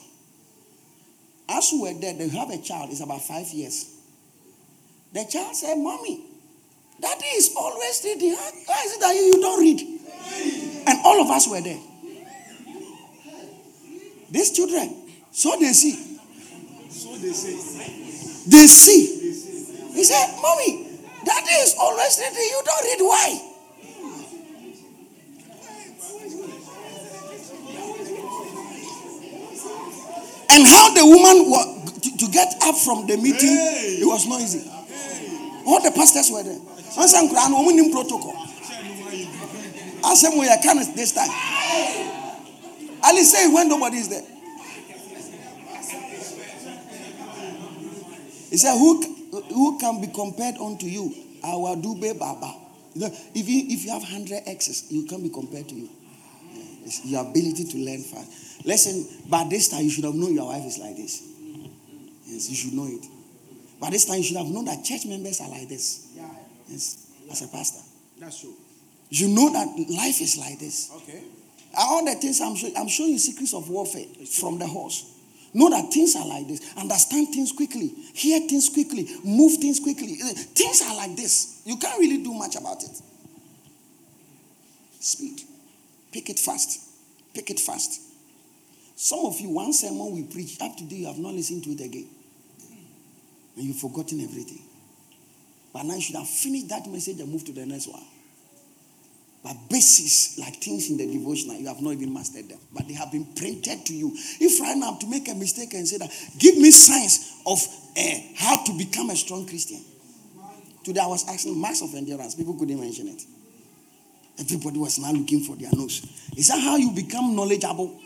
[1.49, 3.95] As we were there, they have a child, it's about five years.
[5.11, 6.23] The child said, Mommy,
[7.01, 8.35] Daddy is always reading.
[8.65, 9.79] Why is it that you, don't read?
[10.87, 11.79] And all of us were there.
[14.31, 14.95] These children,
[15.31, 15.95] so they see.
[16.89, 18.49] So they see.
[18.49, 19.93] They see.
[19.93, 20.87] He said, Mommy,
[21.25, 22.37] Daddy is always reading.
[22.37, 22.99] You don't read.
[23.01, 23.45] Why?
[30.51, 33.49] And how the woman was to, to get up from the meeting,
[34.01, 34.78] it was not easy.
[35.69, 36.57] All the pastors were there.
[36.97, 38.33] I said, "I'm woman protocol."
[40.15, 41.29] Said, "We are coming this time."
[43.03, 44.25] Ali said, "When nobody is there."
[48.49, 49.03] He said, "Who
[49.53, 51.13] who can be compared unto you?
[51.43, 52.55] Our Dube Baba."
[53.35, 55.89] If you if you have hundred X's, you can be compared to you.
[56.83, 58.65] It's your ability to learn fast.
[58.65, 61.21] Listen, by this time you should have known your wife is like this.
[62.25, 63.05] Yes, you should know it.
[63.79, 66.07] By this time you should have known that church members are like this.
[66.67, 67.79] Yes, as a pastor.
[68.19, 68.53] That's true.
[69.09, 70.91] You know that life is like this.
[70.97, 71.23] Okay.
[71.77, 74.05] All the things I'm showing, I'm showing you secrets of warfare
[74.39, 75.15] from the horse.
[75.53, 76.61] Know that things are like this.
[76.77, 77.87] Understand things quickly.
[78.13, 79.07] Hear things quickly.
[79.23, 80.17] Move things quickly.
[80.23, 81.61] Uh, things are like this.
[81.65, 83.01] You can't really do much about it.
[84.99, 85.41] Speed.
[86.11, 86.81] Pick it fast.
[87.33, 88.01] Pick it fast.
[88.95, 91.71] Some of you, one sermon we preach, up to today, you have not listened to
[91.71, 92.07] it again.
[93.55, 94.61] And you've forgotten everything.
[95.73, 98.03] But now you should have finished that message and moved to the next one.
[99.43, 102.59] But basics, like things in the devotional, you have not even mastered them.
[102.73, 104.11] But they have been printed to you.
[104.13, 107.59] If right now to make a mistake and say that, give me signs of
[107.97, 109.79] uh, how to become a strong Christian.
[110.83, 112.35] Today I was asking marks of endurance.
[112.35, 113.21] People couldn't mention it.
[114.39, 116.05] Everybody was now looking for their nose.
[116.35, 117.99] Is that how you become knowledgeable?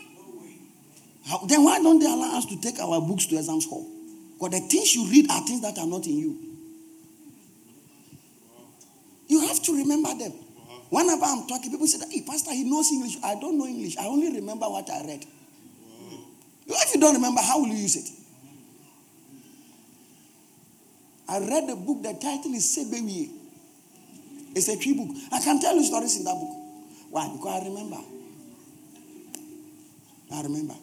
[1.26, 3.88] How, then why don't they allow us to take our books to exams hall?
[4.34, 6.38] Because the things you read are things that are not in you.
[9.28, 10.32] You have to remember them.
[10.90, 13.16] Whenever I'm talking, people say, Hey, Pastor, he knows English.
[13.24, 13.96] I don't know English.
[13.98, 15.24] I only remember what I read.
[16.66, 18.08] If you don't remember, how will you use it?
[21.28, 23.30] I read the book, the title is Sebewie.
[24.54, 25.16] It's a tree book.
[25.32, 26.50] I can tell you stories in that book.
[27.10, 27.28] Why?
[27.32, 27.96] Because I remember.
[30.32, 30.74] I remember.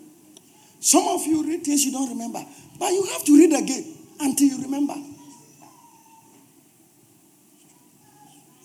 [0.81, 2.43] Some of you read things you don't remember,
[2.79, 3.85] but you have to read again
[4.19, 4.95] until you remember.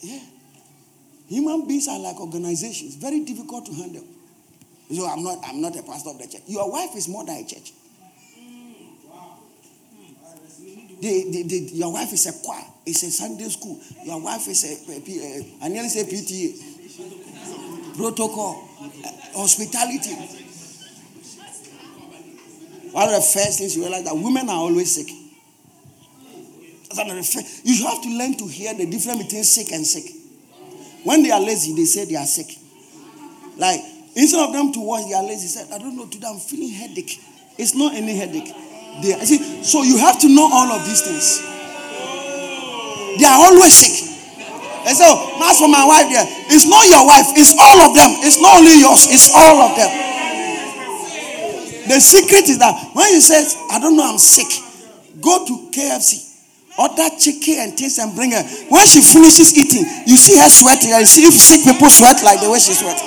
[0.00, 0.20] Yeah.
[1.28, 4.04] Human beings are like organizations, very difficult to handle.
[4.94, 6.42] So I'm not, I'm not a pastor of the church.
[6.46, 7.72] Your wife is more than a church.
[11.00, 13.78] The, the, the, your wife is a choir, it's a Sunday school.
[14.04, 20.45] Your wife is a, a, a I nearly say PTA, protocol, uh, hospitality.
[22.96, 25.12] One of the first things you realize that women are always sick.
[25.12, 25.28] You
[27.84, 30.08] have to learn to hear the difference between sick and sick.
[31.04, 32.48] When they are lazy, they say they are sick.
[33.60, 33.80] Like,
[34.16, 35.44] instead of them to watch, they are lazy.
[35.44, 37.20] Said, I don't know, today I'm feeling headache.
[37.60, 38.48] It's not any headache.
[39.04, 41.44] They, see, so you have to know all of these things.
[43.20, 44.08] They are always sick.
[44.88, 45.04] And so,
[45.44, 48.24] as for my wife there, it's not your wife, it's all of them.
[48.24, 50.15] It's not only yours, it's all of them.
[51.88, 54.48] The secret is that when you say, I don't know, I'm sick,
[55.20, 56.26] go to KFC
[56.78, 58.42] order chicken and things and bring her.
[58.68, 60.92] When she finishes eating, you see her sweating.
[60.92, 63.00] And see if sick people sweat like the way she sweat.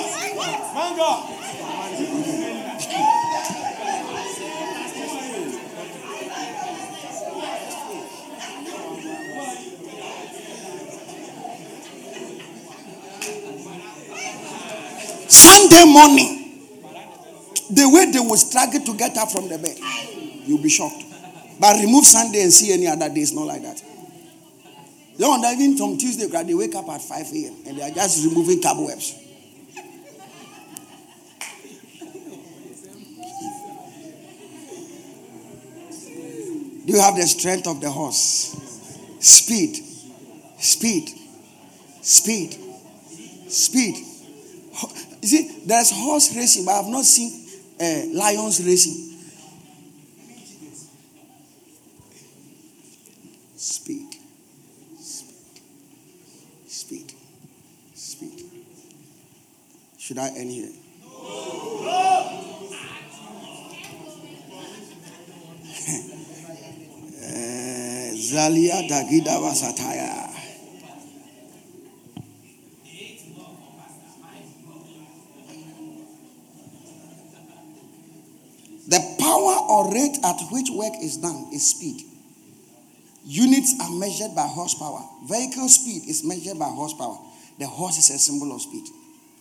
[15.28, 16.39] Sunday morning,
[17.72, 19.78] the way they will struggle to get up from the bed,
[20.46, 21.04] you'll be shocked.
[21.60, 23.82] But remove Sunday and see any other day, days, not like that.
[25.18, 27.56] You know, even from Tuesday, they wake up at 5 a.m.
[27.66, 29.14] and they are just removing cobwebs.
[36.86, 38.56] Do you have the strength of the horse?
[39.20, 39.76] Speed,
[40.58, 41.10] speed,
[42.00, 42.56] speed,
[43.48, 43.96] speed.
[45.22, 47.39] You see, there's horse racing, but I have not seen
[47.80, 49.06] uh, lions racing.
[53.56, 54.20] Speak.
[54.98, 55.36] Speak.
[56.66, 57.12] Speed.
[57.94, 58.44] Speed.
[59.98, 60.70] Should I end here?
[67.22, 70.19] Eh, Zalia Dagida Wasataya.
[80.00, 82.02] Rate at which work is done is speed.
[83.24, 85.02] Units are measured by horsepower.
[85.26, 87.18] Vehicle speed is measured by horsepower.
[87.58, 88.86] The horse is a symbol of speed.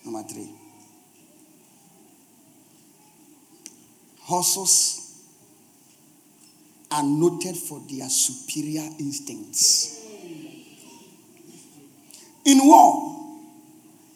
[0.03, 0.49] Number three.
[4.19, 5.23] Horses
[6.91, 9.95] are noted for their superior instincts.
[12.45, 13.37] In war,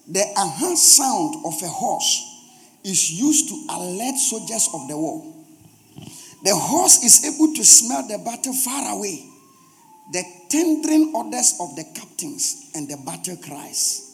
[0.07, 2.29] the enhanced sound of a horse
[2.83, 5.32] is used to alert soldiers of the war.
[6.43, 9.25] The horse is able to smell the battle far away,
[10.11, 14.09] the tendering orders of the captains, and the battle cries.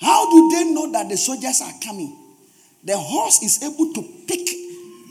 [0.00, 2.16] How do they know that the soldiers are coming?
[2.84, 4.46] The horse is able to pick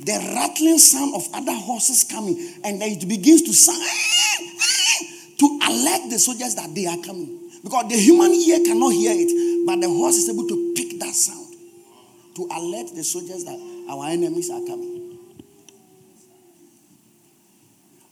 [0.03, 5.05] the rattling sound of other horses coming, and then it begins to sound ah, ah,
[5.39, 7.49] to alert the soldiers that they are coming.
[7.63, 11.15] Because the human ear cannot hear it, but the horse is able to pick that
[11.15, 11.47] sound
[12.35, 13.57] to alert the soldiers that
[13.89, 14.96] our enemies are coming.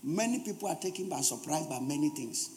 [0.08, 2.52] Many people are taken by surprise by many things.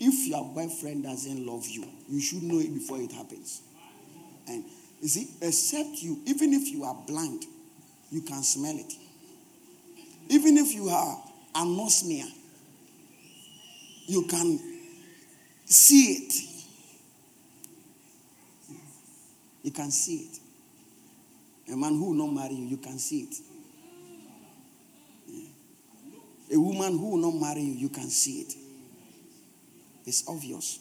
[0.00, 3.62] If your boyfriend doesn't love you, you should know it before it happens.
[4.48, 4.64] And
[5.00, 7.44] you see, except you, even if you are blind,
[8.10, 8.92] you can smell it.
[10.28, 11.22] Even if you are
[11.54, 12.26] anosmia,
[14.06, 14.58] you can
[15.64, 16.34] see it.
[19.62, 21.72] You can see it.
[21.72, 23.34] A man who will not marry you, you can see it.
[26.52, 28.54] A woman who will not marry you, you can see it.
[30.06, 30.80] It's obvious.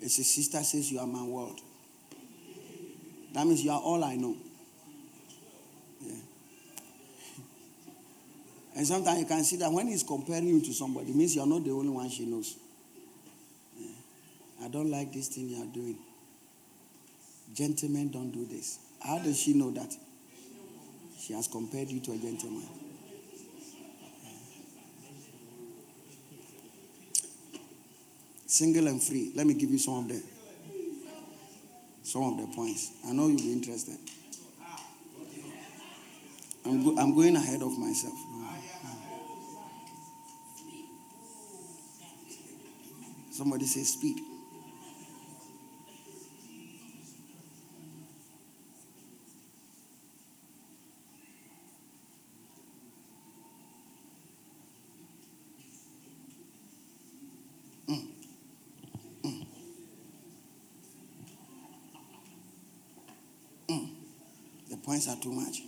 [0.00, 1.60] It's a sister says you are my world.
[3.34, 4.36] That means you are all I know.
[6.00, 6.14] Yeah.
[8.76, 11.42] And sometimes you can see that when he's comparing you to somebody, it means you
[11.42, 12.56] are not the only one she knows.
[14.68, 15.96] I don't like this thing you are doing.
[17.54, 18.78] Gentlemen don't do this.
[19.02, 19.90] How does she know that?
[21.18, 22.68] She has compared you to a gentleman.
[28.46, 29.32] Single and free.
[29.34, 30.22] Let me give you some of the
[32.02, 32.90] some of the points.
[33.08, 33.96] I know you'll be interested.
[36.66, 38.18] I'm, go- I'm going ahead of myself.
[43.30, 44.18] Somebody say speed.
[64.88, 65.60] Points are too much.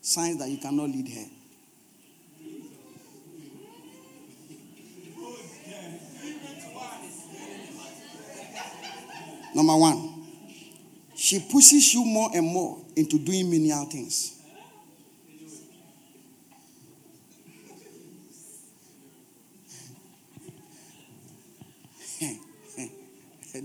[0.00, 1.26] Signs that you cannot lead her.
[9.54, 10.24] Number one,
[11.14, 14.35] she pushes you more and more into doing menial things.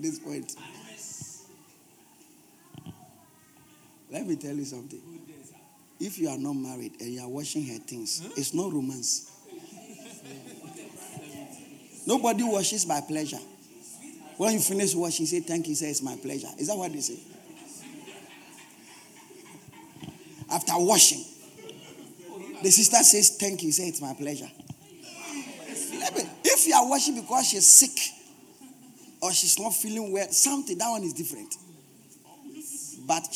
[0.02, 0.56] At this point,
[4.10, 5.00] let me tell you something.
[6.00, 9.30] If you are not married and you are washing her things, it's no romance.
[12.08, 13.38] Nobody washes by pleasure.
[14.38, 16.50] When you finish washing, say thank you, say it's my pleasure.
[16.58, 17.20] Is that what they say?
[20.52, 21.24] After washing,
[22.64, 24.50] the sister says thank you, say it's my pleasure.
[26.44, 28.21] If you are washing because she's sick
[29.22, 31.56] or she's not feeling well, something, that one is different.
[33.08, 33.28] But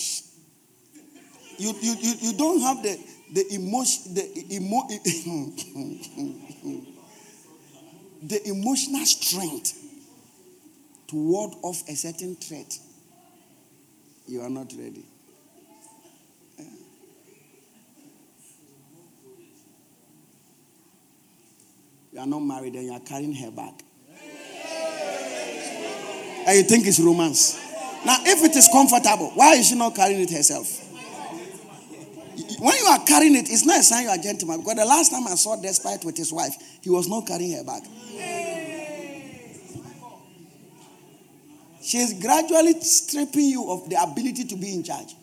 [1.57, 2.99] you, you, you, you don't have the,
[3.33, 4.87] the emotion, the emo,
[8.23, 9.81] the emotional strength
[11.07, 12.77] to ward off a certain threat.
[14.27, 15.05] You are not ready.
[22.11, 23.73] You are not married and you are carrying her back.
[26.45, 27.59] And you think it's romance.
[28.05, 30.81] Now, if it is comfortable, why is she not carrying it herself?
[32.59, 34.59] When you are carrying it, it's not a sign you are a gentleman.
[34.59, 37.63] Because the last time I saw Despite with his wife, he was not carrying her
[37.63, 37.83] back.
[41.81, 45.15] She is gradually stripping you of the ability to be in charge.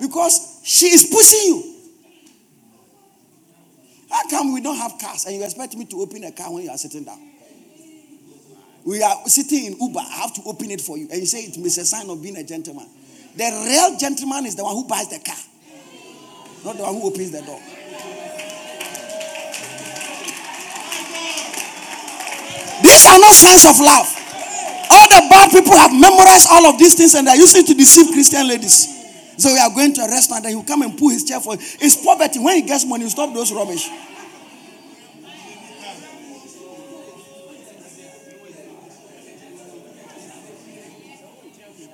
[0.00, 1.74] Because she is pushing you.
[4.10, 6.64] How come we don't have cars and you expect me to open a car when
[6.64, 7.29] you are sitting down?
[8.90, 10.00] We are sitting in Uber.
[10.00, 11.06] I have to open it for you.
[11.12, 12.88] And you say it is a sign of being a gentleman.
[13.36, 15.38] The real gentleman is the one who buys the car.
[16.64, 17.62] not the one who opens the door.
[22.82, 24.10] These are not signs of love.
[24.90, 28.10] All the bad people have memorized all of these things and they're using to deceive
[28.10, 28.90] Christian ladies.
[29.38, 31.54] So we are going to a restaurant and he'll come and pull his chair for
[31.54, 32.40] It's poverty.
[32.40, 33.88] When he gets money, he'll stop those rubbish.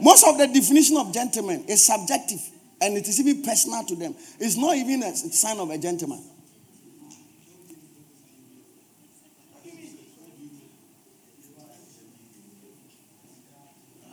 [0.07, 2.38] Most of the definition of gentleman is subjective
[2.80, 4.14] and it is even personal to them.
[4.38, 6.22] It's not even a sign of a gentleman.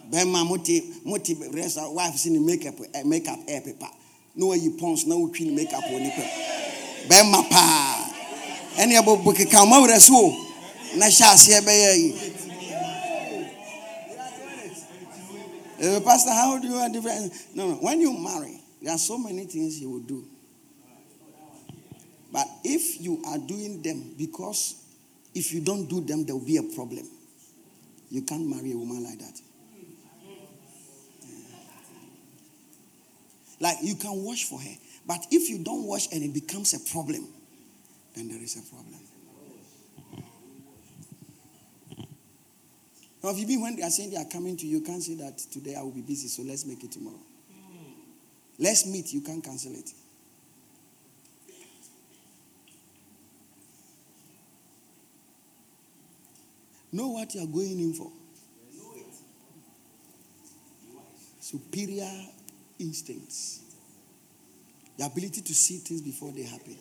[0.10, 3.90] bɛrima mote mote rest wife si ne makeup eh, makeup ɛyɛ pepa
[4.36, 6.26] na wayi pons na wotwi ne makeup wɔ ne pɛ
[7.10, 8.14] bɛrima paa.
[8.78, 10.30] Ɛne ɛbɔ keka ɔma werɛ so o.
[10.98, 12.33] Na hyɛ aseɛ bɛyɛ yi
[15.84, 17.34] Uh, Pastor, how do you have different?
[17.54, 17.76] No, no.
[17.76, 20.26] When you marry, there are so many things you will do.
[22.32, 24.82] But if you are doing them because
[25.36, 27.06] if you don't do them, there will be a problem.
[28.10, 29.42] You can't marry a woman like that.
[33.60, 34.76] Like you can wash for her,
[35.06, 37.28] but if you don't wash and it becomes a problem,
[38.16, 39.00] then there is a problem.
[43.24, 45.02] Now, if you be when they are saying they are coming to you, you can't
[45.02, 47.20] say that today I will be busy, so let's make it tomorrow.
[48.60, 49.92] Let's meet, you can't cancel it.
[56.92, 58.12] Know what you are going in for.
[61.40, 62.12] Superior
[62.78, 63.62] instincts.
[64.98, 66.78] The ability to see things before they happen.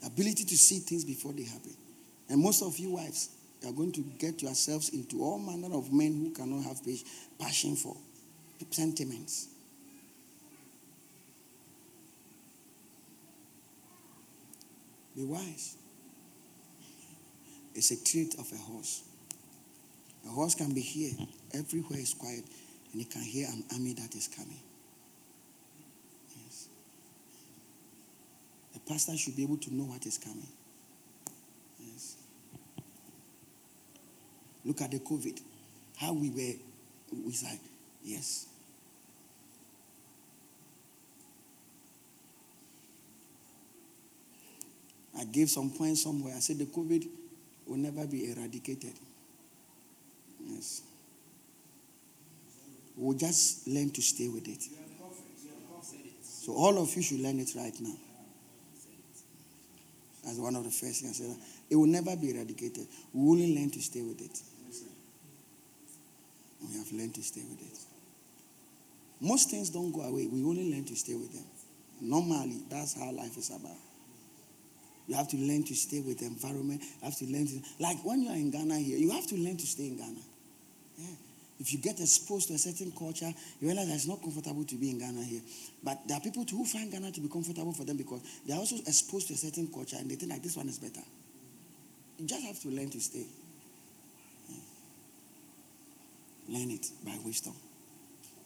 [0.00, 1.76] The ability to see things before they happen.
[2.28, 3.30] And most of you wives,
[3.62, 6.80] you are going to get yourselves into all manner of men who cannot have
[7.38, 7.96] passion for
[8.70, 9.48] sentiments.
[15.16, 15.76] Be wise.
[17.74, 19.02] It's a trait of a horse.
[20.26, 21.12] A horse can be here,
[21.54, 22.44] everywhere is quiet,
[22.92, 24.60] and you can hear an army that is coming.
[26.36, 26.68] Yes.
[28.74, 30.48] The pastor should be able to know what is coming.
[31.80, 32.16] Yes.
[34.68, 35.40] Look at the COVID.
[35.96, 36.52] How we were,
[37.24, 37.58] we said,
[38.04, 38.46] yes.
[45.18, 46.34] I gave some points somewhere.
[46.36, 47.08] I said the COVID
[47.66, 48.92] will never be eradicated.
[50.46, 50.82] Yes.
[52.94, 54.62] We'll just learn to stay with it.
[56.22, 57.96] So all of you should learn it right now.
[60.28, 61.36] As one of the first things I said,
[61.70, 62.86] it will never be eradicated.
[63.14, 64.38] We only learn to stay with it.
[66.60, 67.78] We have learned to stay with it.
[69.20, 70.26] Most things don't go away.
[70.26, 71.44] We only learn to stay with them.
[72.00, 73.76] Normally, that's how life is about.
[75.06, 76.82] You have to learn to stay with the environment.
[76.82, 79.36] You have to learn to, like when you are in Ghana here, you have to
[79.36, 80.20] learn to stay in Ghana.
[80.98, 81.16] Yeah.
[81.60, 84.76] If you get exposed to a certain culture, you realize that it's not comfortable to
[84.76, 85.40] be in Ghana here.
[85.82, 88.58] But there are people who find Ghana to be comfortable for them because they are
[88.58, 91.04] also exposed to a certain culture and they think like this one is better.
[92.18, 93.26] You just have to learn to stay.
[96.48, 97.54] Learn it by wisdom,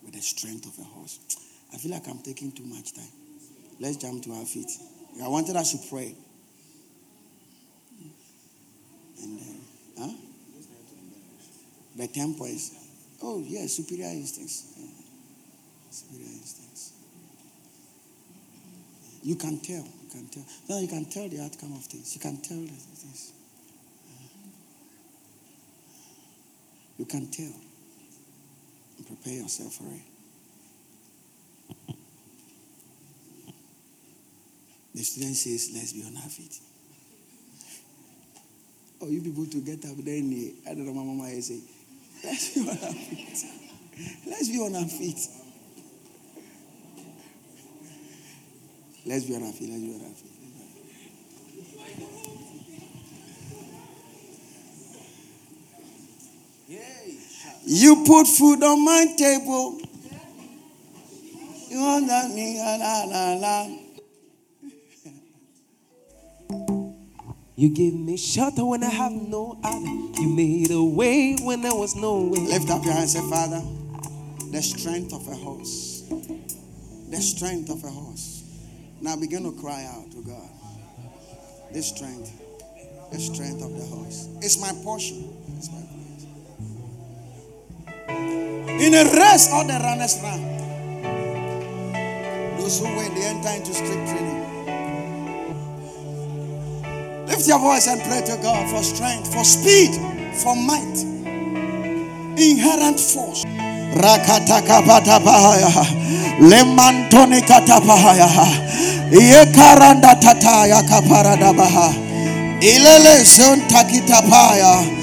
[0.05, 1.21] with the strength of a horse.
[1.73, 3.13] I feel like I'm taking too much time.
[3.79, 4.71] Let's jump to our feet.
[5.23, 6.15] I wanted us to pray.
[9.23, 9.61] And then,
[9.99, 10.13] huh?
[11.97, 12.75] The temple is,
[13.23, 14.75] oh, yeah, superior instincts.
[14.77, 14.87] Yeah.
[15.91, 16.93] Superior instincts.
[19.23, 19.85] You can tell.
[19.85, 20.45] You can tell.
[20.69, 22.15] No, you can tell the outcome of things.
[22.17, 23.33] You can tell the things.
[24.09, 24.29] Uh-huh.
[26.99, 27.53] You can tell.
[29.07, 30.03] Prepare yourself for it.
[34.95, 36.61] The student says, let's be on our feet.
[39.01, 41.61] Oh, you people to get up there in I don't know my mama say,
[42.25, 43.45] let's be on our feet.
[44.27, 45.29] Let's be on our feet.
[49.05, 49.71] Let's be on our feet.
[49.71, 50.33] Let's be on our feet.
[57.65, 59.81] You put food on my table.
[61.69, 63.79] You want that me, la la la.
[67.55, 70.21] You give me shelter when I have no other.
[70.21, 72.41] You made a way when there was no way.
[72.41, 73.63] Lift up your hands and say, Father,
[74.51, 76.03] the strength of a horse.
[77.11, 78.43] The strength of a horse.
[79.01, 80.51] Now begin to cry out to God.
[81.73, 82.33] The strength.
[83.13, 84.29] The strength of the horse.
[84.41, 85.31] It's my portion.
[85.57, 86.02] It's my portion.
[88.09, 90.41] In a race, all the runners run.
[92.59, 94.43] Those who win, they enter into strict training.
[97.27, 99.91] Lift your voice and pray to God for strength, for speed,
[100.43, 101.05] for might,
[102.39, 103.45] inherent force.
[103.95, 105.71] Rakatakapatapahaya,
[106.41, 108.29] lemantoni katapahaya,
[109.13, 111.95] yekaranda tataya kaparadabaha,
[112.61, 115.02] ilele zontakitapaya.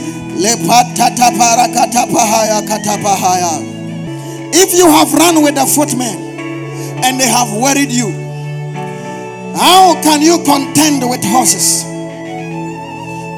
[4.55, 6.15] If you have run with the footmen
[7.03, 8.09] and they have worried you,
[9.59, 11.83] how can you contend with horses?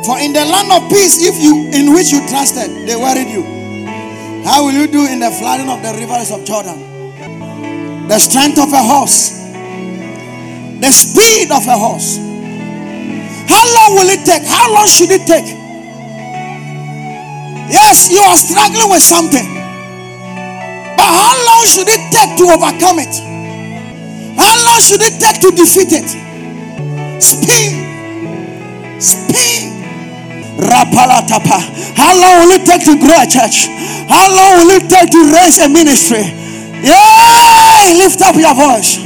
[0.05, 3.41] For in the land of peace, if you in which you trusted, they worried you.
[4.45, 8.07] How will you do in the flooding of the rivers of Jordan?
[8.07, 9.41] The strength of a horse,
[10.79, 12.17] the speed of a horse.
[13.49, 14.43] How long will it take?
[14.45, 15.60] How long should it take?
[17.69, 19.45] Yes, you are struggling with something,
[20.97, 23.13] but how long should it take to overcome it?
[24.37, 26.09] How long should it take to defeat it?
[27.21, 27.73] Speed,
[29.01, 29.81] speed.
[30.61, 31.57] Rapalatapa.
[31.97, 33.67] How long will it take to grow a church?
[34.09, 36.21] How long will it take to raise a ministry?
[36.83, 38.97] Yeah, lift up your voice.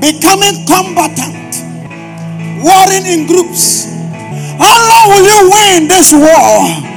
[0.00, 1.64] Becoming combatant,
[2.60, 3.86] warring in groups.
[4.58, 6.93] How long will you win this war?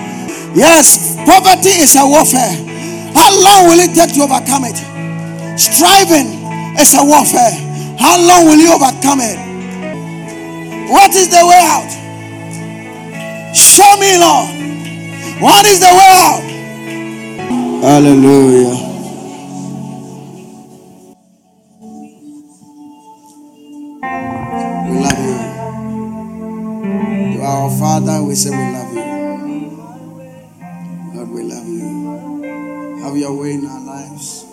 [0.57, 2.49] Yes, poverty is a warfare.
[3.13, 4.77] How long will it take to overcome it?
[5.53, 6.33] Striving
[6.81, 7.53] is a warfare.
[7.99, 9.37] How long will you overcome it?
[10.89, 11.93] What is the way out?
[13.55, 14.49] Show me, Lord.
[15.39, 16.41] What is the way out?
[17.83, 18.85] Hallelujah.
[24.89, 25.37] We love you.
[27.35, 28.23] You are our Father.
[28.23, 28.86] We say we love you.
[33.07, 34.43] Have your way in our lives.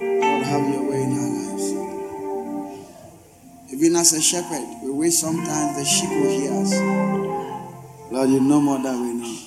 [0.00, 1.72] Lord, have your way in our lives.
[3.72, 6.74] Even as a shepherd, we wait sometimes the sheep will hear us.
[8.10, 9.38] Lord, you know more than we know.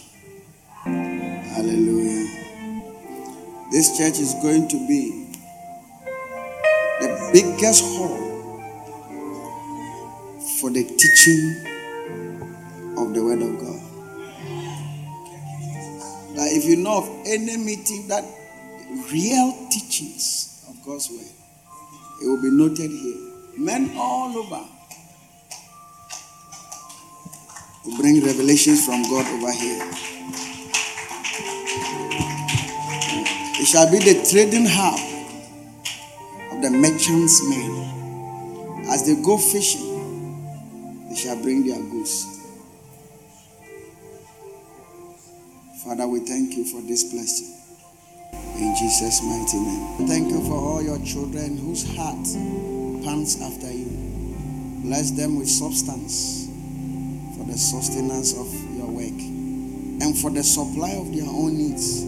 [1.53, 2.27] Hallelujah.
[3.73, 5.27] This church is going to be
[7.01, 8.23] the biggest hall
[10.61, 11.57] for the teaching
[12.97, 13.72] of the Word of God.
[16.35, 18.23] Like if you know of any meeting that
[19.11, 21.31] real teachings of God's Word,
[22.23, 23.31] it will be noted here.
[23.57, 24.65] Men all over
[27.85, 29.91] will bring revelations from God over here.
[33.61, 34.99] It shall be the trading hub
[36.51, 38.01] of the merchants' men.
[38.89, 40.09] As they go fishing,
[41.09, 42.32] they shall bring their goods.
[45.83, 47.59] Father, we thank you for this blessing.
[48.55, 50.07] In Jesus' mighty name.
[50.07, 52.23] Thank you for all your children whose heart
[53.03, 53.91] pants after you.
[54.83, 56.47] Bless them with substance
[57.35, 58.47] for the sustenance of
[58.77, 59.19] your work
[59.99, 62.03] and for the supply of their own needs.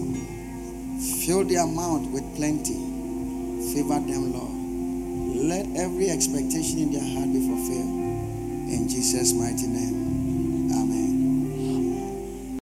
[1.26, 2.80] Fill their mouth with plenty.
[3.74, 4.56] Favor them, Lord.
[5.52, 7.92] Let every expectation in their heart be fulfilled.
[8.72, 10.05] In Jesus' mighty name.